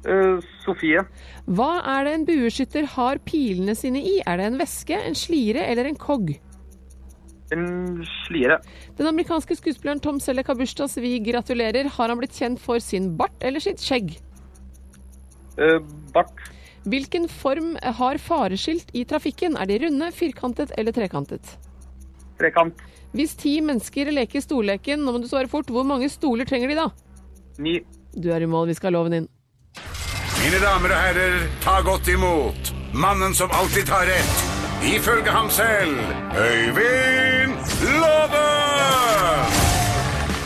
[0.07, 1.01] Uh, Sofie.
[1.47, 4.19] Hva er det en bueskytter har pilene sine i?
[4.27, 6.35] Er det en veske, en slire eller en kogg?
[7.55, 8.59] En slire.
[8.99, 11.89] Den amerikanske skuespilleren Tom Selleck har bursdag, så vi gratulerer.
[11.95, 14.17] Har han blitt kjent for sin bart eller sitt skjegg?
[15.57, 15.79] Uh,
[16.13, 16.35] Bart.
[16.85, 19.57] Hvilken form har fareskilt i trafikken?
[19.57, 21.57] Er de runde, firkantet eller trekantet?
[22.37, 22.77] Trekant.
[23.17, 26.77] Hvis ti mennesker leker stolleken, nå må du svare fort, hvor mange stoler trenger de
[26.77, 26.89] da?
[27.57, 27.79] Ni.
[28.13, 29.27] Du er i mål, vi skal ha loven inn.
[30.37, 34.43] Mine damer og herrer, ta godt imot mannen som alltid tar rett,
[34.85, 35.97] ifølge ham selv,
[36.37, 37.57] Øyvind
[37.97, 38.45] Låve!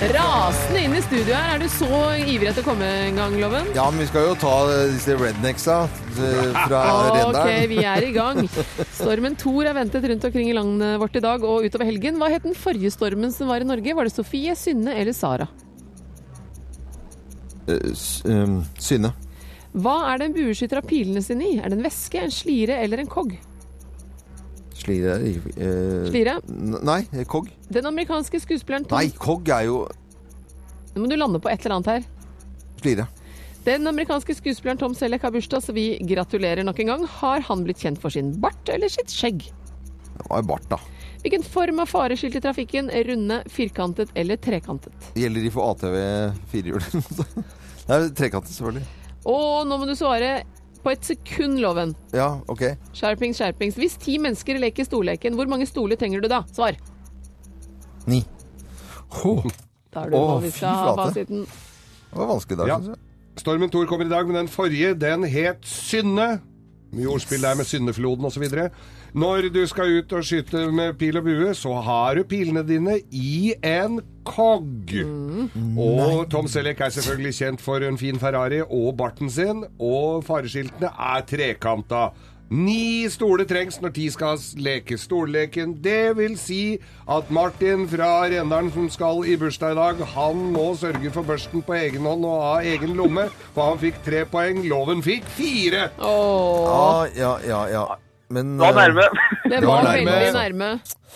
[0.02, 1.52] Rasende inn i studio her.
[1.54, 1.88] Er du så
[2.18, 3.68] ivrig etter å komme en gang, Loven?
[3.78, 4.54] Ja, men vi skal jo ta
[4.90, 5.76] disse rednecksa
[6.16, 6.80] fra
[7.14, 7.38] Rendalen.
[7.38, 8.40] Ok, vi er i gang.
[8.98, 12.18] Stormen Thor er ventet rundt omkring i landet vårt i dag og utover helgen.
[12.18, 13.94] Hva het den forrige stormen som var i Norge?
[13.94, 15.46] Var det Sofie, Synne eller Sara?
[17.70, 17.94] Eh,
[18.26, 19.14] um, Synne.
[19.78, 21.56] Hva er det en bueskytter har pilene sine i?
[21.62, 23.38] Er det en veske, en slire eller en kogg?
[24.82, 26.38] Slire eh, Slire?
[26.50, 27.50] Nei, Kogg.
[27.70, 29.82] Den amerikanske skuespilleren Tom Nei, Kogg er jo
[30.96, 32.08] Nå må du lande på et eller annet her.
[32.82, 33.06] Slire.
[33.64, 37.06] Den amerikanske skuespilleren Tom Selleck har bursdag, så vi gratulerer nok en gang.
[37.22, 39.46] Har han blitt kjent for sin bart eller sitt skjegg?
[40.18, 40.80] Det var bart, da.
[41.22, 42.90] Hvilken form av fareskilt i trafikken?
[43.08, 45.12] Runde, firkantet eller trekantet?
[45.16, 45.98] Gjelder de for ATV
[46.52, 46.82] firehjul?
[47.90, 48.88] Nei, trekantet, selvfølgelig.
[49.30, 50.42] Og nå må du svare
[50.84, 51.94] på et sekund, Loven.
[52.14, 52.64] Ja, OK.
[52.98, 53.78] Skjerpings, skjerpings.
[53.80, 56.42] Hvis ti mennesker leker storleken, hvor mange stoler trenger du da?
[56.54, 56.78] Svar.
[58.10, 58.24] Ni.
[59.26, 59.44] Oh,
[59.94, 60.42] er du Å, på.
[60.46, 61.14] Fy flate.
[61.26, 61.46] det
[62.18, 62.78] var vanskelig da Ja.
[62.80, 63.08] syns jeg.
[63.42, 66.42] Stormen Thor kommer i dag, men den forrige, den het Synne.
[66.92, 68.44] Mye ordspill der med Syndefloden osv.
[69.12, 72.94] Når du skal ut og skyte med pil og bue, så har du pilene dine
[73.12, 74.94] i en kogg.
[75.76, 80.94] Og Tom Selleck er selvfølgelig kjent for en fin Ferrari og barten sin, og fareskiltene
[80.96, 82.06] er trekanta.
[82.52, 85.74] Ni stoler trengs når ti skal leke stolleken.
[85.84, 86.78] Det vil si
[87.12, 91.64] at Martin fra Rendalen som skal i bursdag i dag, han må sørge for børsten
[91.68, 94.64] på egen hånd og ha egen lomme, for han fikk tre poeng.
[94.72, 95.90] Loven fikk fire.
[96.00, 97.62] Åh, Ah, ja, ja.
[97.72, 97.86] ja.
[98.32, 99.06] Men Det var eh, nærme.
[99.44, 100.12] det Det var var nærme.
[100.12, 100.70] veldig nærme.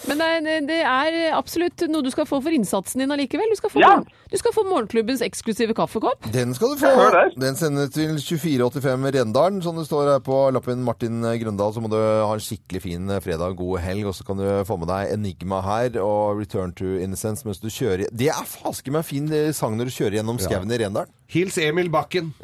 [0.08, 3.48] Men det er, det er absolutt noe du skal få for innsatsen din allikevel.
[3.50, 3.94] Du skal få, Ja.
[3.96, 6.28] morgen- du skal få morgenklubbens eksklusive kaffekopp.
[6.34, 7.32] Den skal du få.
[7.40, 11.74] Den sender til 2485 Rendalen, som det står her på lappen Martin Grøndal.
[11.74, 14.78] Så må du ha en skikkelig fin fredag, god helg, og så kan du få
[14.78, 18.08] med deg Enigma her og Return to Innocence mens du kjører.
[18.12, 21.10] Det er faske meg fin eh, sang når du kjører gjennom skauen i Rendalen.
[21.28, 22.34] Hils Emil Bakken.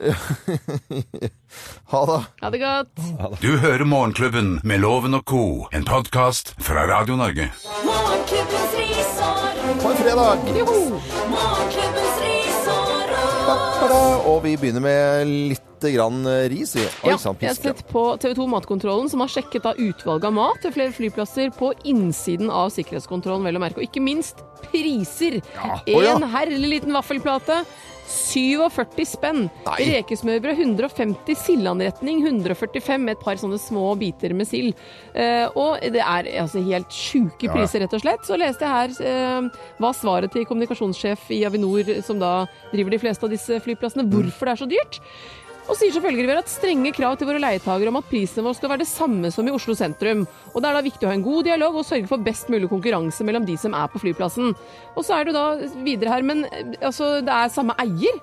[1.92, 2.20] Ha det.
[2.42, 3.42] Ha det godt.
[3.42, 5.42] Du hører Morgenklubben med Loven og co.,
[5.76, 7.41] en podkast fra Radio Norge.
[7.42, 9.22] Ris.
[9.82, 10.38] På en fredag!
[14.26, 16.84] Og vi begynner med litt grann ris i.
[16.86, 20.62] Oi Ja, jeg har sett på TV 2 Matkontrollen, som har sjekket utvalget av mat
[20.62, 23.82] til flere flyplasser på innsiden av sikkerhetskontrollen, vel å merke.
[23.82, 25.40] Og ikke minst priser.
[25.58, 25.80] Ja.
[26.14, 27.64] En herlig liten vaffelplate
[28.08, 29.46] 47 spenn.
[29.66, 29.78] Nei.
[29.96, 34.78] Rekesmørbrød 150, sildeanretning 145 med et par sånne små biter med sild.
[35.14, 38.26] Eh, og det er altså helt sjuke priser, rett og slett.
[38.28, 43.02] Så leste jeg her eh, hva svaret til kommunikasjonssjef i Avinor, som da driver de
[43.02, 45.02] fleste av disse flyplassene, hvorfor det er så dyrt.
[45.70, 48.58] Og sier selvfølgelig vi har hatt strenge krav til våre leietagere om at prisen vår
[48.58, 50.26] skal være det samme som i Oslo sentrum.
[50.52, 52.70] Og det er da viktig å ha en god dialog og sørge for best mulig
[52.72, 54.56] konkurranse mellom de som er på flyplassen.
[54.96, 55.46] Og så er det da
[55.86, 58.20] videre her, men eh, altså, det er samme eier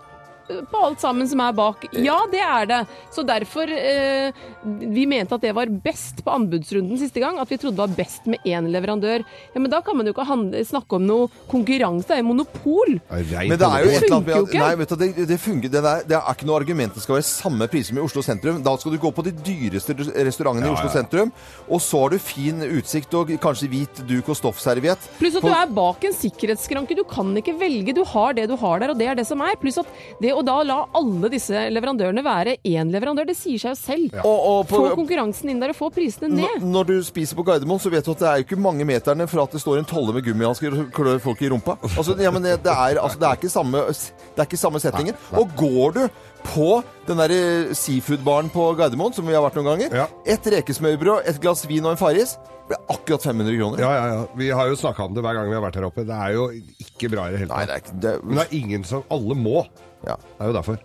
[0.71, 1.85] på alt sammen som er bak.
[1.93, 2.79] Ja, det er det.
[3.15, 4.33] Så derfor eh,
[4.65, 7.39] Vi mente at det var best på anbudsrunden siste gang.
[7.43, 9.25] At vi trodde det var best med én leverandør.
[9.55, 12.07] Ja, Men da kan man jo ikke handle, snakke om noe konkurranse.
[12.09, 12.97] Det er jo monopol.
[13.11, 14.63] Men det er jo et eller annet med funker jo at ikke.
[14.65, 17.19] Nei, vet du, det, det funker det, er, det er ikke noe argument det skal
[17.19, 18.63] være samme priser som i Oslo sentrum.
[18.65, 20.95] Da skal du gå på de dyreste restaurantene Ja, i Oslo ja.
[20.99, 21.33] sentrum,
[21.69, 25.09] og så har du fin utsikt og kanskje hvit duk og stoffserviett.
[25.21, 26.97] Pluss at På- du er bak en sikkerhetsskranke.
[26.99, 27.95] Du kan ikke velge.
[27.97, 29.57] Du har det du har der, og det er det som er.
[29.61, 29.89] Pluss at
[30.23, 34.19] det å da la alle disse leverandørene være én leverandør, det sier seg jo selv.
[34.23, 36.63] og, og på, Få konkurransen inn der og få prisene ned.
[36.65, 39.27] Når- du spiser på Gardermoen, så vet du at det er jo ikke mange meterne
[39.29, 41.77] fra at det står en tolle med gummihansker og klør folk i rumpa.
[41.91, 44.81] Altså, ja, men det, det, er, altså, det, er ikke samme, det er ikke samme
[44.81, 45.19] settingen.
[45.37, 46.03] Og går du
[46.45, 50.07] på den der eh, seafood-baren på Gardermoen, som vi har vært noen ganger, Ja.
[50.27, 52.37] et rekesmørbrød, et glass vin og en Farris,
[52.69, 53.79] det ble akkurat 500 kroner.
[53.81, 54.25] Ja, ja, ja.
[54.37, 56.05] Vi har jo snakka om det hver gang vi har vært her oppe.
[56.05, 56.51] Det er jo
[56.85, 57.93] ikke bra i det hele Nei, tatt.
[58.01, 59.67] det er Men det er ingen som Alle må.
[60.07, 60.17] ja.
[60.17, 60.79] Det er jo derfor.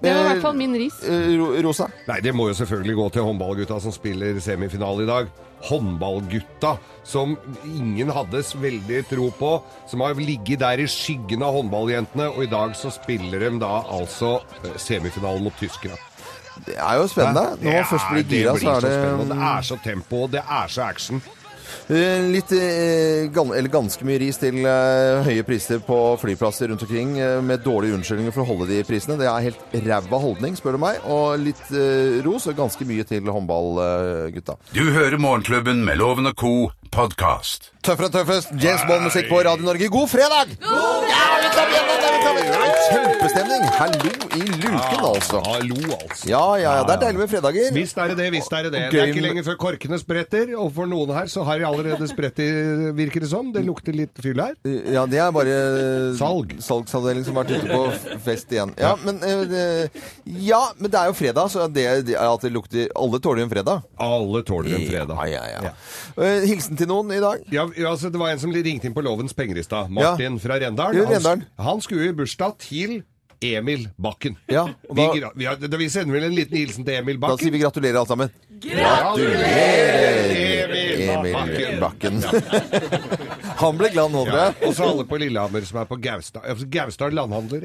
[0.00, 0.94] Det var i hvert fall min ris.
[1.02, 1.88] Eh, Rosa?
[2.06, 5.26] Nei, det må jo selvfølgelig gå til håndballgutta som spiller semifinale i dag.
[5.66, 6.76] Håndballgutta
[7.08, 9.52] som ingen hadde veldig tro på,
[9.88, 13.78] som har ligget der i skyggen av håndballjentene, og i dag så spiller de da
[13.98, 15.98] altså eh, semifinalen mot tyskerne.
[16.66, 17.56] Det er jo spennende.
[17.62, 19.28] Når man først blir gira, så er det.
[19.30, 21.22] Det er så tempo, og det er så action.
[21.88, 27.14] Eh, Litt, eh, eller ganske mye ris til eh, høye priser på flyplasser rundt omkring,
[27.44, 29.18] med dårlige unnskyldninger for å holde de prisene.
[29.20, 31.00] Det er helt ræva holdning, spør du meg.
[31.08, 31.64] Og litt
[32.24, 34.58] ros og ganske mye til håndballgutta.
[34.74, 36.54] Du hører Morgenklubben med Loven og Co.
[36.94, 37.70] podkast.
[37.86, 39.86] Tøffere enn tøffest, James Bond-musikk på Radio Norge.
[39.92, 40.50] God fredag!
[40.60, 41.76] God fredag!
[42.88, 43.64] Kjempestemning!
[43.78, 45.38] Hallo i luken, altså.
[45.46, 46.26] Hallo, altså.
[46.28, 46.82] Ja, ja, ja.
[46.88, 47.68] Det er deilig med fredager.
[47.76, 48.82] Visst er det det, visst er det det.
[48.92, 52.08] Det er ikke lenge før korkene spretter, og for noen her så har de allerede
[52.10, 52.48] spredt i,
[52.98, 53.52] virker det som.
[53.54, 54.56] Det lukter litt fyll her.
[54.94, 55.56] Ja, det er bare
[56.18, 56.56] Salg.
[56.64, 58.74] salgsavdeling som har vært ute på fest igjen.
[58.80, 60.04] Ja, men, eh, det-
[60.48, 63.44] ja, men det er jo fredag, så det, det er at det lukter Alle tåler
[63.44, 63.86] jo en fredag.
[64.02, 65.24] Alle tåler en fredag.
[65.32, 65.74] Ja, ja, ja.
[66.18, 67.44] Eh, Hilsen til noen i dag?
[67.52, 69.92] Ja, ja, altså Det var en som ringte inn på Lovens penger i stad.
[69.94, 71.10] Martin fra Rendalen.
[71.26, 73.00] Han, han skulle i bursdag til
[73.40, 74.36] Emil Bakken.
[74.50, 76.94] Ja, og da- vi, gra- vi, har, da, vi sender vel en liten hilsen til
[76.98, 78.30] Emil Da sier vi gratulerer alle sammen.
[78.58, 80.28] Gratulerer,
[81.18, 82.22] Emil Bakken.
[83.58, 84.68] Han ble glad nå, tror Ja, jeg.
[84.68, 86.44] og så alle på Lillehammer som er på Gaustad.
[86.46, 87.10] Altså, Gaustad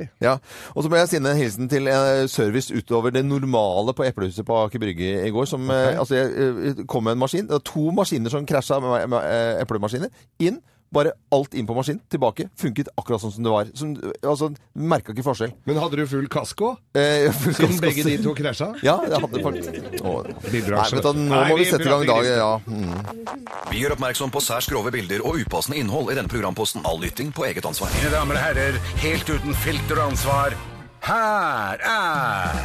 [0.02, 0.08] i.
[0.26, 0.38] Ja,
[0.74, 4.46] Og så må jeg sende en hilsen til eh, service utover det normale på Eplehuset
[4.48, 5.46] på Aker Brygge i går.
[5.50, 7.46] Som, eh, altså, jeg eh, kom med en maskin.
[7.50, 10.10] Det var to maskiner som krasja med, med eh, eplemaskiner.
[10.42, 10.58] Inn.
[10.94, 12.02] Bare alt inn på maskinen.
[12.14, 12.46] Tilbake.
[12.60, 13.70] Funket akkurat sånn som det var.
[13.78, 15.54] Som, altså, Merka ikke forskjell.
[15.66, 16.74] Men hadde du full kasko?
[16.98, 18.72] Eh, Siden begge de to krasja?
[18.86, 21.92] Ja, jeg hadde faktisk Å, Nei, vet du, nå Nei, må vi vi sette i
[21.92, 22.38] gang dag, dagen.
[22.38, 22.52] Ja.
[22.68, 23.64] Mm.
[23.72, 26.86] Vi gjør oppmerksom på særs grove bilder og upassende innhold i denne programposten.
[26.86, 27.90] All lytting på eget ansvar.
[27.98, 30.58] Mine damer og herrer, helt uten filter og ansvar,
[31.04, 32.62] her er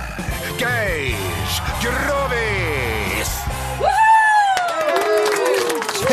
[0.61, 1.17] Geir
[1.83, 3.35] Grovis!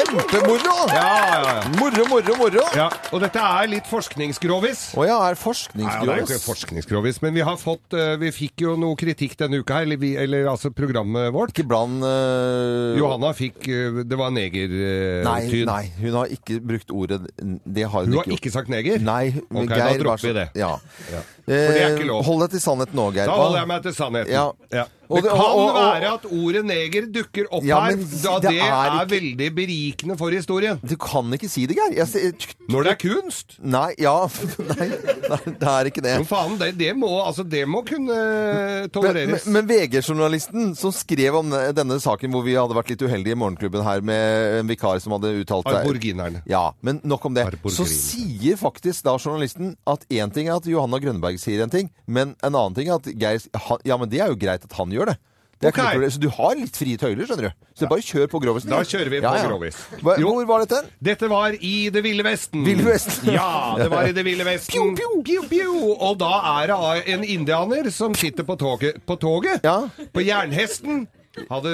[0.06, 0.76] Kjempemoro!
[0.94, 1.64] Ja, ja, ja.
[1.80, 2.64] Moro, moro, moro.
[2.78, 2.88] ja.
[3.12, 4.84] Og dette er litt forskningsgrovis.
[5.00, 5.36] Å ja, er
[5.76, 6.46] Nei, ja, det er jo ikke forskningsgrovis?
[6.46, 10.00] forskningsgrovis, men vi har fått eh, Vi fikk jo noe kritikk denne uka her, eller,
[10.02, 11.54] vi, eller altså programmet vårt.
[11.56, 15.26] Ikke bland eh, Johanna fikk eh, Det var negertyn.
[15.26, 19.02] Nei, nei, hun har ikke brukt ordet Det har hun, Hun har ikke sagt neger?
[19.04, 20.48] Nei, Ok, da Geir, dropper vær så- vi det.
[20.62, 20.74] Ja.
[21.14, 21.24] Ja.
[21.46, 22.22] For det er ikke lov.
[22.24, 23.28] Eh, Hold deg til sannheten nå, Geir.
[23.30, 24.32] Da holder jeg meg til sannheten.
[24.34, 24.46] Ja.
[24.74, 24.86] Ja.
[25.10, 28.50] Og Det kan og- og- være at ordet neger dukker opp Ja, her, da det
[28.50, 30.80] det, er er, veldig berikende for historien.
[30.82, 31.94] Du kan ikke si det, Geir.
[31.94, 32.34] Jeg
[32.70, 33.58] Når det er kunst.
[33.62, 34.28] Nei, ja
[34.76, 34.88] Nei,
[35.30, 36.16] nei, det er ikke det.
[36.18, 39.46] Men faen, det, det, må, altså, det må kunne tolereres.
[39.46, 43.40] men, men VG-journalisten som skrev om denne saken hvor vi hadde vært litt uheldige i
[43.40, 46.42] Morgenklubben her med en vikar som hadde uttalt seg Arborginerne.
[46.50, 47.46] Ja, men nok om det.
[47.76, 51.92] Så sier faktisk da journalisten at én ting er at Johanna Grønberg sier en ting,
[52.08, 53.42] men en annen ting er at Geir
[53.86, 55.18] Ja, men det er jo greit at han gjør det.
[55.62, 55.86] det ikke Ok.
[55.86, 56.12] noe problem.
[56.12, 57.52] så du har litt frie tøyler, skjønner du.
[57.76, 58.70] Så bare kjør på grovisen.
[58.70, 59.76] Da kjører vi på grovis.
[60.02, 60.82] Hva, hvor var dette?
[61.02, 62.64] Dette var i Det ville vesten.
[62.66, 63.34] Ville Vesten.
[63.40, 64.72] Ja, det var i Det ville vesten.
[64.74, 65.96] Pew, pew, pew, pew.
[66.00, 66.32] Og da
[66.62, 69.88] er det en indianer som sitter på toget, på, toget Ja.
[70.14, 71.08] på jernhesten.
[71.52, 71.72] Hadde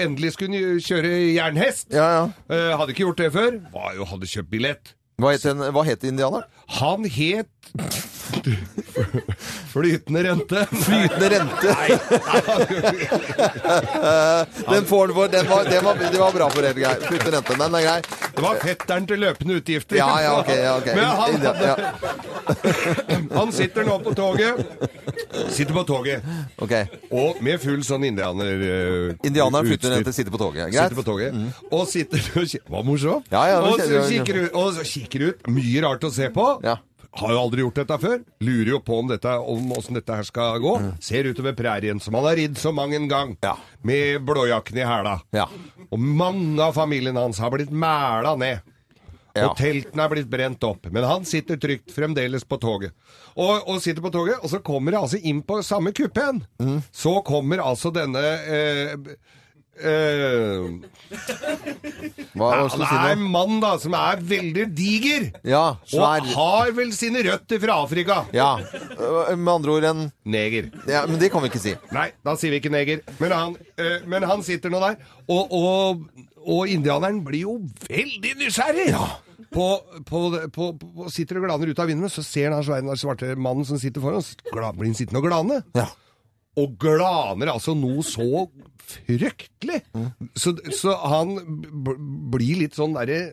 [0.00, 1.90] endelig skulle kjøre jernhest.
[1.92, 2.22] Ja, ja.
[2.48, 3.58] Eh, hadde ikke gjort det før.
[3.74, 4.94] Var jo, hadde kjøpt billett.
[5.20, 6.48] Hva het, en, hva het indianeren?
[6.80, 7.46] Han het
[9.72, 10.66] Flytende rente.
[10.66, 11.76] Flytende rente.
[14.70, 15.28] den får du for.
[15.28, 16.62] Den var, den var, det var bra for.
[16.62, 17.00] Geir.
[17.00, 17.54] Flytende rente.
[17.58, 18.00] Den er grei.
[18.34, 19.96] Det var fetteren til løpende utgifter.
[19.96, 20.48] Ja, ja, ok.
[20.56, 20.86] Ja, ok.
[20.96, 21.30] Men han,
[23.38, 24.54] han sitter nå på toget.
[25.48, 26.22] Sitter på toget.
[26.62, 26.72] Ok.
[27.10, 28.52] Og med full sånn indianer...
[28.62, 30.68] Uh, indianer flytter rente, sitter på toget.
[30.68, 30.82] Greit.
[30.82, 31.30] Sitter på toget.
[31.72, 33.28] Og sitter og kikker Var morsomt?
[33.32, 35.36] Ja, ja, og, kikker ut, og kikker ut.
[35.52, 36.46] Mye rart å se på.
[36.64, 36.76] Ja.
[37.20, 38.20] Har jo aldri gjort dette før.
[38.40, 40.72] Lurer jo på om dette, om åssen dette her skal gå.
[41.04, 43.34] Ser utover prærien, som han har ridd så mang en gang.
[43.44, 43.56] Ja.
[43.84, 45.18] Med blåjakken i hæla.
[45.36, 45.48] Ja.
[45.90, 48.72] Og mange av familien hans har blitt mæla ned.
[49.32, 49.46] Ja.
[49.48, 50.88] Og teltene er blitt brent opp.
[50.92, 52.96] Men han sitter trygt fremdeles på toget.
[53.32, 56.42] Og, og sitter på toget, og så kommer det altså inn på samme kuppen.
[56.60, 56.80] Mm.
[56.92, 58.96] Så kommer altså denne eh,
[59.80, 60.68] eh,
[62.32, 65.28] Hva, hva Han er en mann da, som er veldig diger.
[65.48, 66.24] Ja, svær.
[66.24, 68.22] Og har vel sine røtter fra Afrika.
[68.36, 68.50] Ja.
[68.62, 70.70] Øh, Med andre ord en Neger.
[70.88, 71.74] ja, Men det kan vi ikke si.
[71.92, 73.02] Nei, da sier vi ikke neger.
[73.20, 74.96] Men han, eh, men han sitter nå der,
[75.28, 76.06] og, og,
[76.46, 77.58] og indianeren blir jo
[77.88, 78.90] veldig nysgjerrig.
[79.52, 79.66] På,
[80.08, 80.20] på,
[80.54, 83.76] på, på, sitter og glaner ut av vinduet, så ser han han svarte mannen som
[83.76, 85.58] sitter foran, så gla- blir han sittende og glane.
[85.76, 85.90] Ja.
[86.60, 88.46] Og glaner altså noe så
[88.92, 89.80] fryktelig.
[90.36, 91.36] Så, så han
[92.32, 93.32] blir litt sånn derre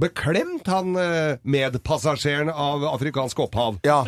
[0.00, 3.82] beklemt, han eh, medpassasjeren av afrikansk opphav.
[3.86, 4.00] Ja.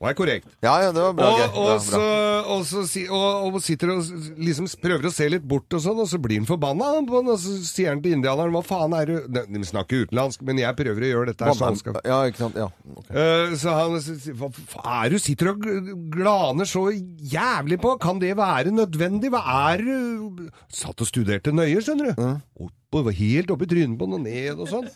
[0.00, 0.46] Er korrekt.
[0.64, 1.26] ja, ja, det var bra.
[1.28, 2.38] Og, og, så, bra.
[2.54, 4.06] og, så, og, og sitter og
[4.40, 6.86] liksom prøver å se litt bort og sånn, og så blir han forbanna.
[7.04, 10.76] Og så sier han til indianeren hva faen er du De snakker utenlandsk, men jeg
[10.78, 11.76] prøver å gjøre dette her sånn.
[11.76, 12.56] skal Ja, ikke sant.
[12.56, 12.70] Ja.
[12.96, 13.12] Okay.
[13.12, 15.66] Eh, Så han sier hva faen er du sitter og
[16.14, 17.92] glaner så jævlig på?
[18.00, 19.28] Kan det være nødvendig?
[19.34, 19.42] Hva
[19.74, 22.22] er du Satt og studerte nøye, skjønner du.
[22.64, 24.88] Opp og helt opp i trynet på den og ned og sånn.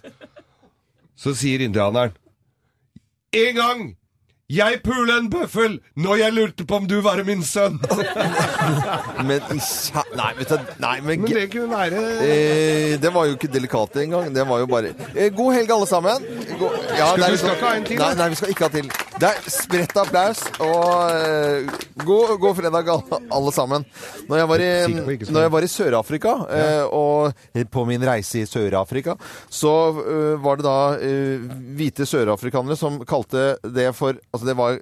[1.20, 2.16] Så sier indianeren
[3.34, 3.84] En gang
[4.52, 7.78] jeg pula en bøffel når jeg lurte på om du var min sønn.
[9.28, 13.36] Men kjæ- Nei, vet du Nei, men, Men det kunne være Eh, det var jo
[13.38, 14.28] ikke delikat engang.
[14.34, 16.26] Det var jo bare eh, God helg, alle sammen.
[16.60, 17.98] God, ja, Skal du- liksom- skal ikke ha en til.
[17.98, 18.90] Nei, nei, vi skal ikke ha til.
[19.14, 21.68] Det er spredt applaus og uh,
[22.02, 23.86] god, god fredag, alle, alle sammen.
[24.26, 24.70] Når jeg var i,
[25.22, 29.14] jeg var i Sør-Afrika, uh, og på min reise i Sør-Afrika,
[29.46, 30.76] så uh, var det da
[31.78, 34.78] hvite sørafrikanere som kalte det for Altså, det var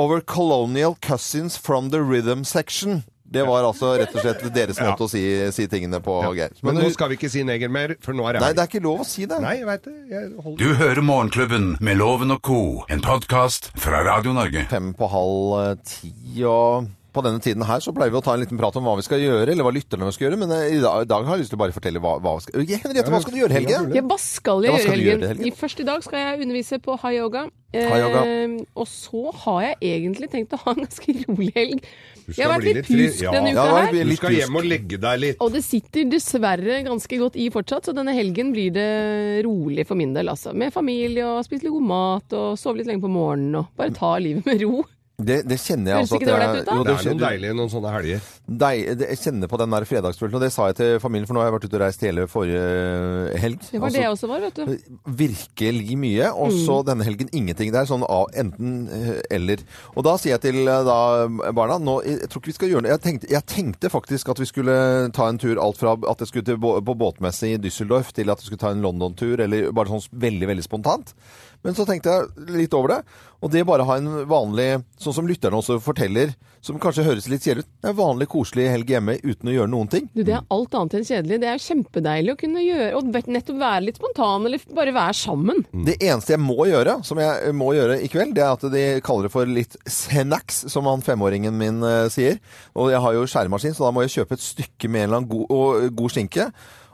[0.00, 3.02] Over colonial cousins from the rhythm section.
[3.32, 4.90] Det var altså rett og slett deres Ja.
[4.92, 5.22] måte å si,
[5.56, 6.52] si tingene på, Geir.
[6.62, 8.64] Men Men nå skal vi ikke si neger mer, for nå er det Nei, det
[8.66, 9.40] er ikke lov å si det.
[9.42, 9.94] Nei, jeg vet det.
[10.12, 12.62] Jeg Du hører Morgenklubben med Loven og co.,
[12.92, 14.66] en podkast fra Radio Norge.
[14.70, 16.12] Fem på halv eh, ti,
[16.44, 18.94] og på denne tiden her så pleier vi å ta en liten prat om hva
[18.96, 21.36] vi skal gjøre, eller hva lytterne skal gjøre, men eh, i dag, i dag har
[21.36, 22.78] jeg lyst til å bare fortelle hva, hva vi skal gjøre.
[22.86, 23.80] Henriette, hva skal du gjøre, Helge?
[23.98, 25.42] Ja, hva skal Ja, hva jeg skal gjøre i helgen?
[25.42, 25.58] helgen?
[25.60, 27.42] Først i dag skal jeg undervise på high yoga.
[27.76, 28.22] High yoga.
[28.24, 31.84] Eh, og så har jeg egentlig tenkt å ha en ganske rolig helg.
[32.26, 32.96] Du Jeg har vært bli litt fri.
[33.08, 33.30] pjusk Ja.
[33.32, 33.92] denne Ja, uka det var her.
[33.92, 35.36] litt Du skal hjem og legge deg litt.
[35.40, 39.94] Og det sitter dessverre ganske godt i fortsatt, så denne helgen blir det rolig for
[39.96, 40.54] min del, altså.
[40.54, 43.90] Med familie og spise litt god mat og sove litt lenge på morgenen og bare
[43.92, 44.84] ta livet med ro.
[45.24, 47.70] Det, det kjenner jeg altså at det ålreit ut, jo, Det er noen deilige noen
[47.72, 48.20] sånne helger.
[48.62, 51.34] Dei, det, jeg kjenner på den der fredagsfølelsen, og det sa jeg til familien, for
[51.36, 53.58] nå har jeg vært ute og reist hele forrige helg.
[53.70, 54.76] Det var Altså, det jeg også var, vet du.
[55.22, 56.86] virkelig mye, og så Mm.
[56.86, 57.72] denne helgen ingenting.
[57.72, 59.58] Det er sånn av- enten eh, eller.
[59.96, 62.82] Og da sier jeg til eh, da, barna nå, Jeg tror ikke vi skal gjøre
[62.82, 62.90] noe.
[62.92, 66.28] Jeg tenkte, jeg tenkte faktisk at vi skulle ta en tur alt fra at jeg
[66.28, 69.88] skulle til, på båtmesse i Düsseldorf til at jeg skulle ta en London-tur, eller bare
[69.88, 71.14] sånn veldig, veldig spontant.
[71.62, 73.02] Men så tenkte jeg litt over det,
[73.42, 77.42] og det bare ha en vanlig, sånn som lytterne også forteller, som kanskje høres litt
[77.42, 80.08] kjedelig ut, en vanlig koselig helg hjemme uten å gjøre noen ting.
[80.14, 81.40] Du, det er alt annet enn kjedelig.
[81.42, 85.16] Det er jo kjempedeilig å kunne gjøre, og nettopp være litt spontan, eller bare være
[85.18, 85.64] sammen.
[85.90, 88.84] Det eneste jeg må gjøre, som jeg må gjøre i kveld, det er at de
[89.06, 92.38] kaller det for litt snacks, som han femåringen min eh, sier.
[92.78, 95.22] Og jeg har jo skjæremaskin, så da må jeg kjøpe et stykke med en eller
[95.22, 96.50] annen god, og, god skinke.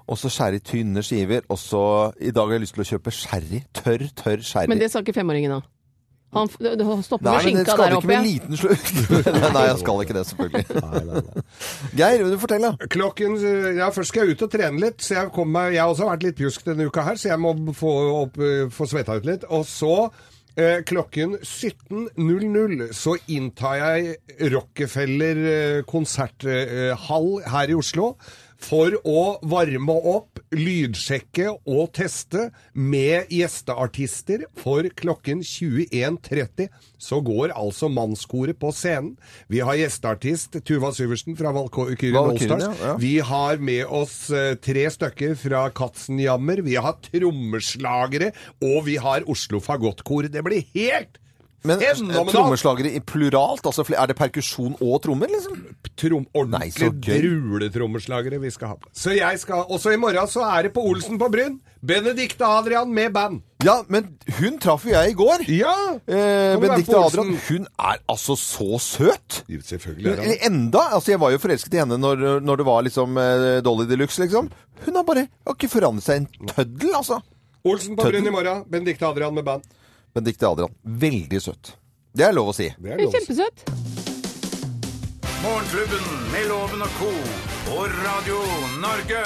[0.09, 1.43] Og så skjære i tynne skiver.
[1.53, 1.83] Og så
[2.21, 3.63] I dag har jeg lyst til å kjøpe sherry.
[3.77, 4.71] Tørr, tørr sherry.
[4.73, 5.61] Men det sa ikke femåringen da.
[6.37, 8.89] Han f- det- det stopper Nei, med men det skinka skal ikke med liten slurk.
[9.55, 10.65] Nei, jeg skal ikke det, selvfølgelig.
[12.01, 12.71] Geir, vil du fortelle?
[12.93, 13.37] Klokken
[13.79, 16.09] Ja, først skal jeg ut og trene litt, så jeg kommer meg Jeg har også
[16.11, 17.95] vært litt pjusk denne uka her, så jeg må få,
[18.27, 19.47] opp, eh, få svetta ut litt.
[19.49, 19.95] Og så
[20.59, 28.13] eh, klokken 17.00 så inntar jeg Rockefeller eh, konserthall her i Oslo.
[28.59, 36.67] For å varme opp, lydsjekke og teste med gjesteartister for klokken 21.30.
[36.99, 39.15] Så går altså mannskoret på scenen.
[39.47, 42.67] Vi har gjesteartist Tuva Syversen fra Valkyrien Allstars.
[42.67, 42.97] ja, ja.
[42.99, 46.65] Vi har med oss eh, tre stykker fra Katzenjammer.
[46.67, 48.33] Vi har trommeslagere,
[48.65, 50.29] og vi har Oslo Fagottkor.
[50.33, 51.23] Det blir helt
[51.67, 52.31] Men eh, fenomenalt!
[52.31, 53.65] trommeslagere i pluralt?
[53.67, 55.57] Altså, er det perkusjon og trommer, liksom?
[55.99, 58.91] Trom, ordentlig druletrommeslagere vi skal ha på.
[58.95, 61.59] Så jeg skal, Også i morgen så er det på Olsen på Bryn.
[61.83, 63.41] Benedicte Adrian med band.
[63.65, 65.43] Ja, men hun traff jo jeg i går.
[65.51, 65.75] Ja!
[66.07, 67.35] Eh, Benedicte Adrian.
[67.49, 69.41] Hun er altså så søt!
[69.49, 70.85] Selvfølgelig er hun enda.
[70.95, 73.99] Altså, jeg var jo forelsket i henne når, når det var liksom eh, Dolly de
[73.99, 74.51] Luxe, liksom.
[74.87, 77.19] Hun har bare har ikke forandret seg en tøddel, altså.
[77.67, 78.63] Olsen på Bryn i morgen.
[78.71, 79.67] Benedicte Adrian med band.
[80.15, 80.75] Benedicte Adrian.
[80.83, 81.77] Veldig søt.
[82.15, 82.71] Det er lov å si.
[82.79, 83.25] Det er lov å si.
[83.27, 83.65] Kjempesøt.
[85.45, 87.13] Morgenklubben med Loven og co.
[87.69, 88.43] på Radio
[88.83, 89.23] Norge.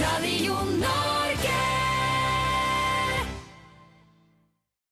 [0.00, 1.19] Radio Norge.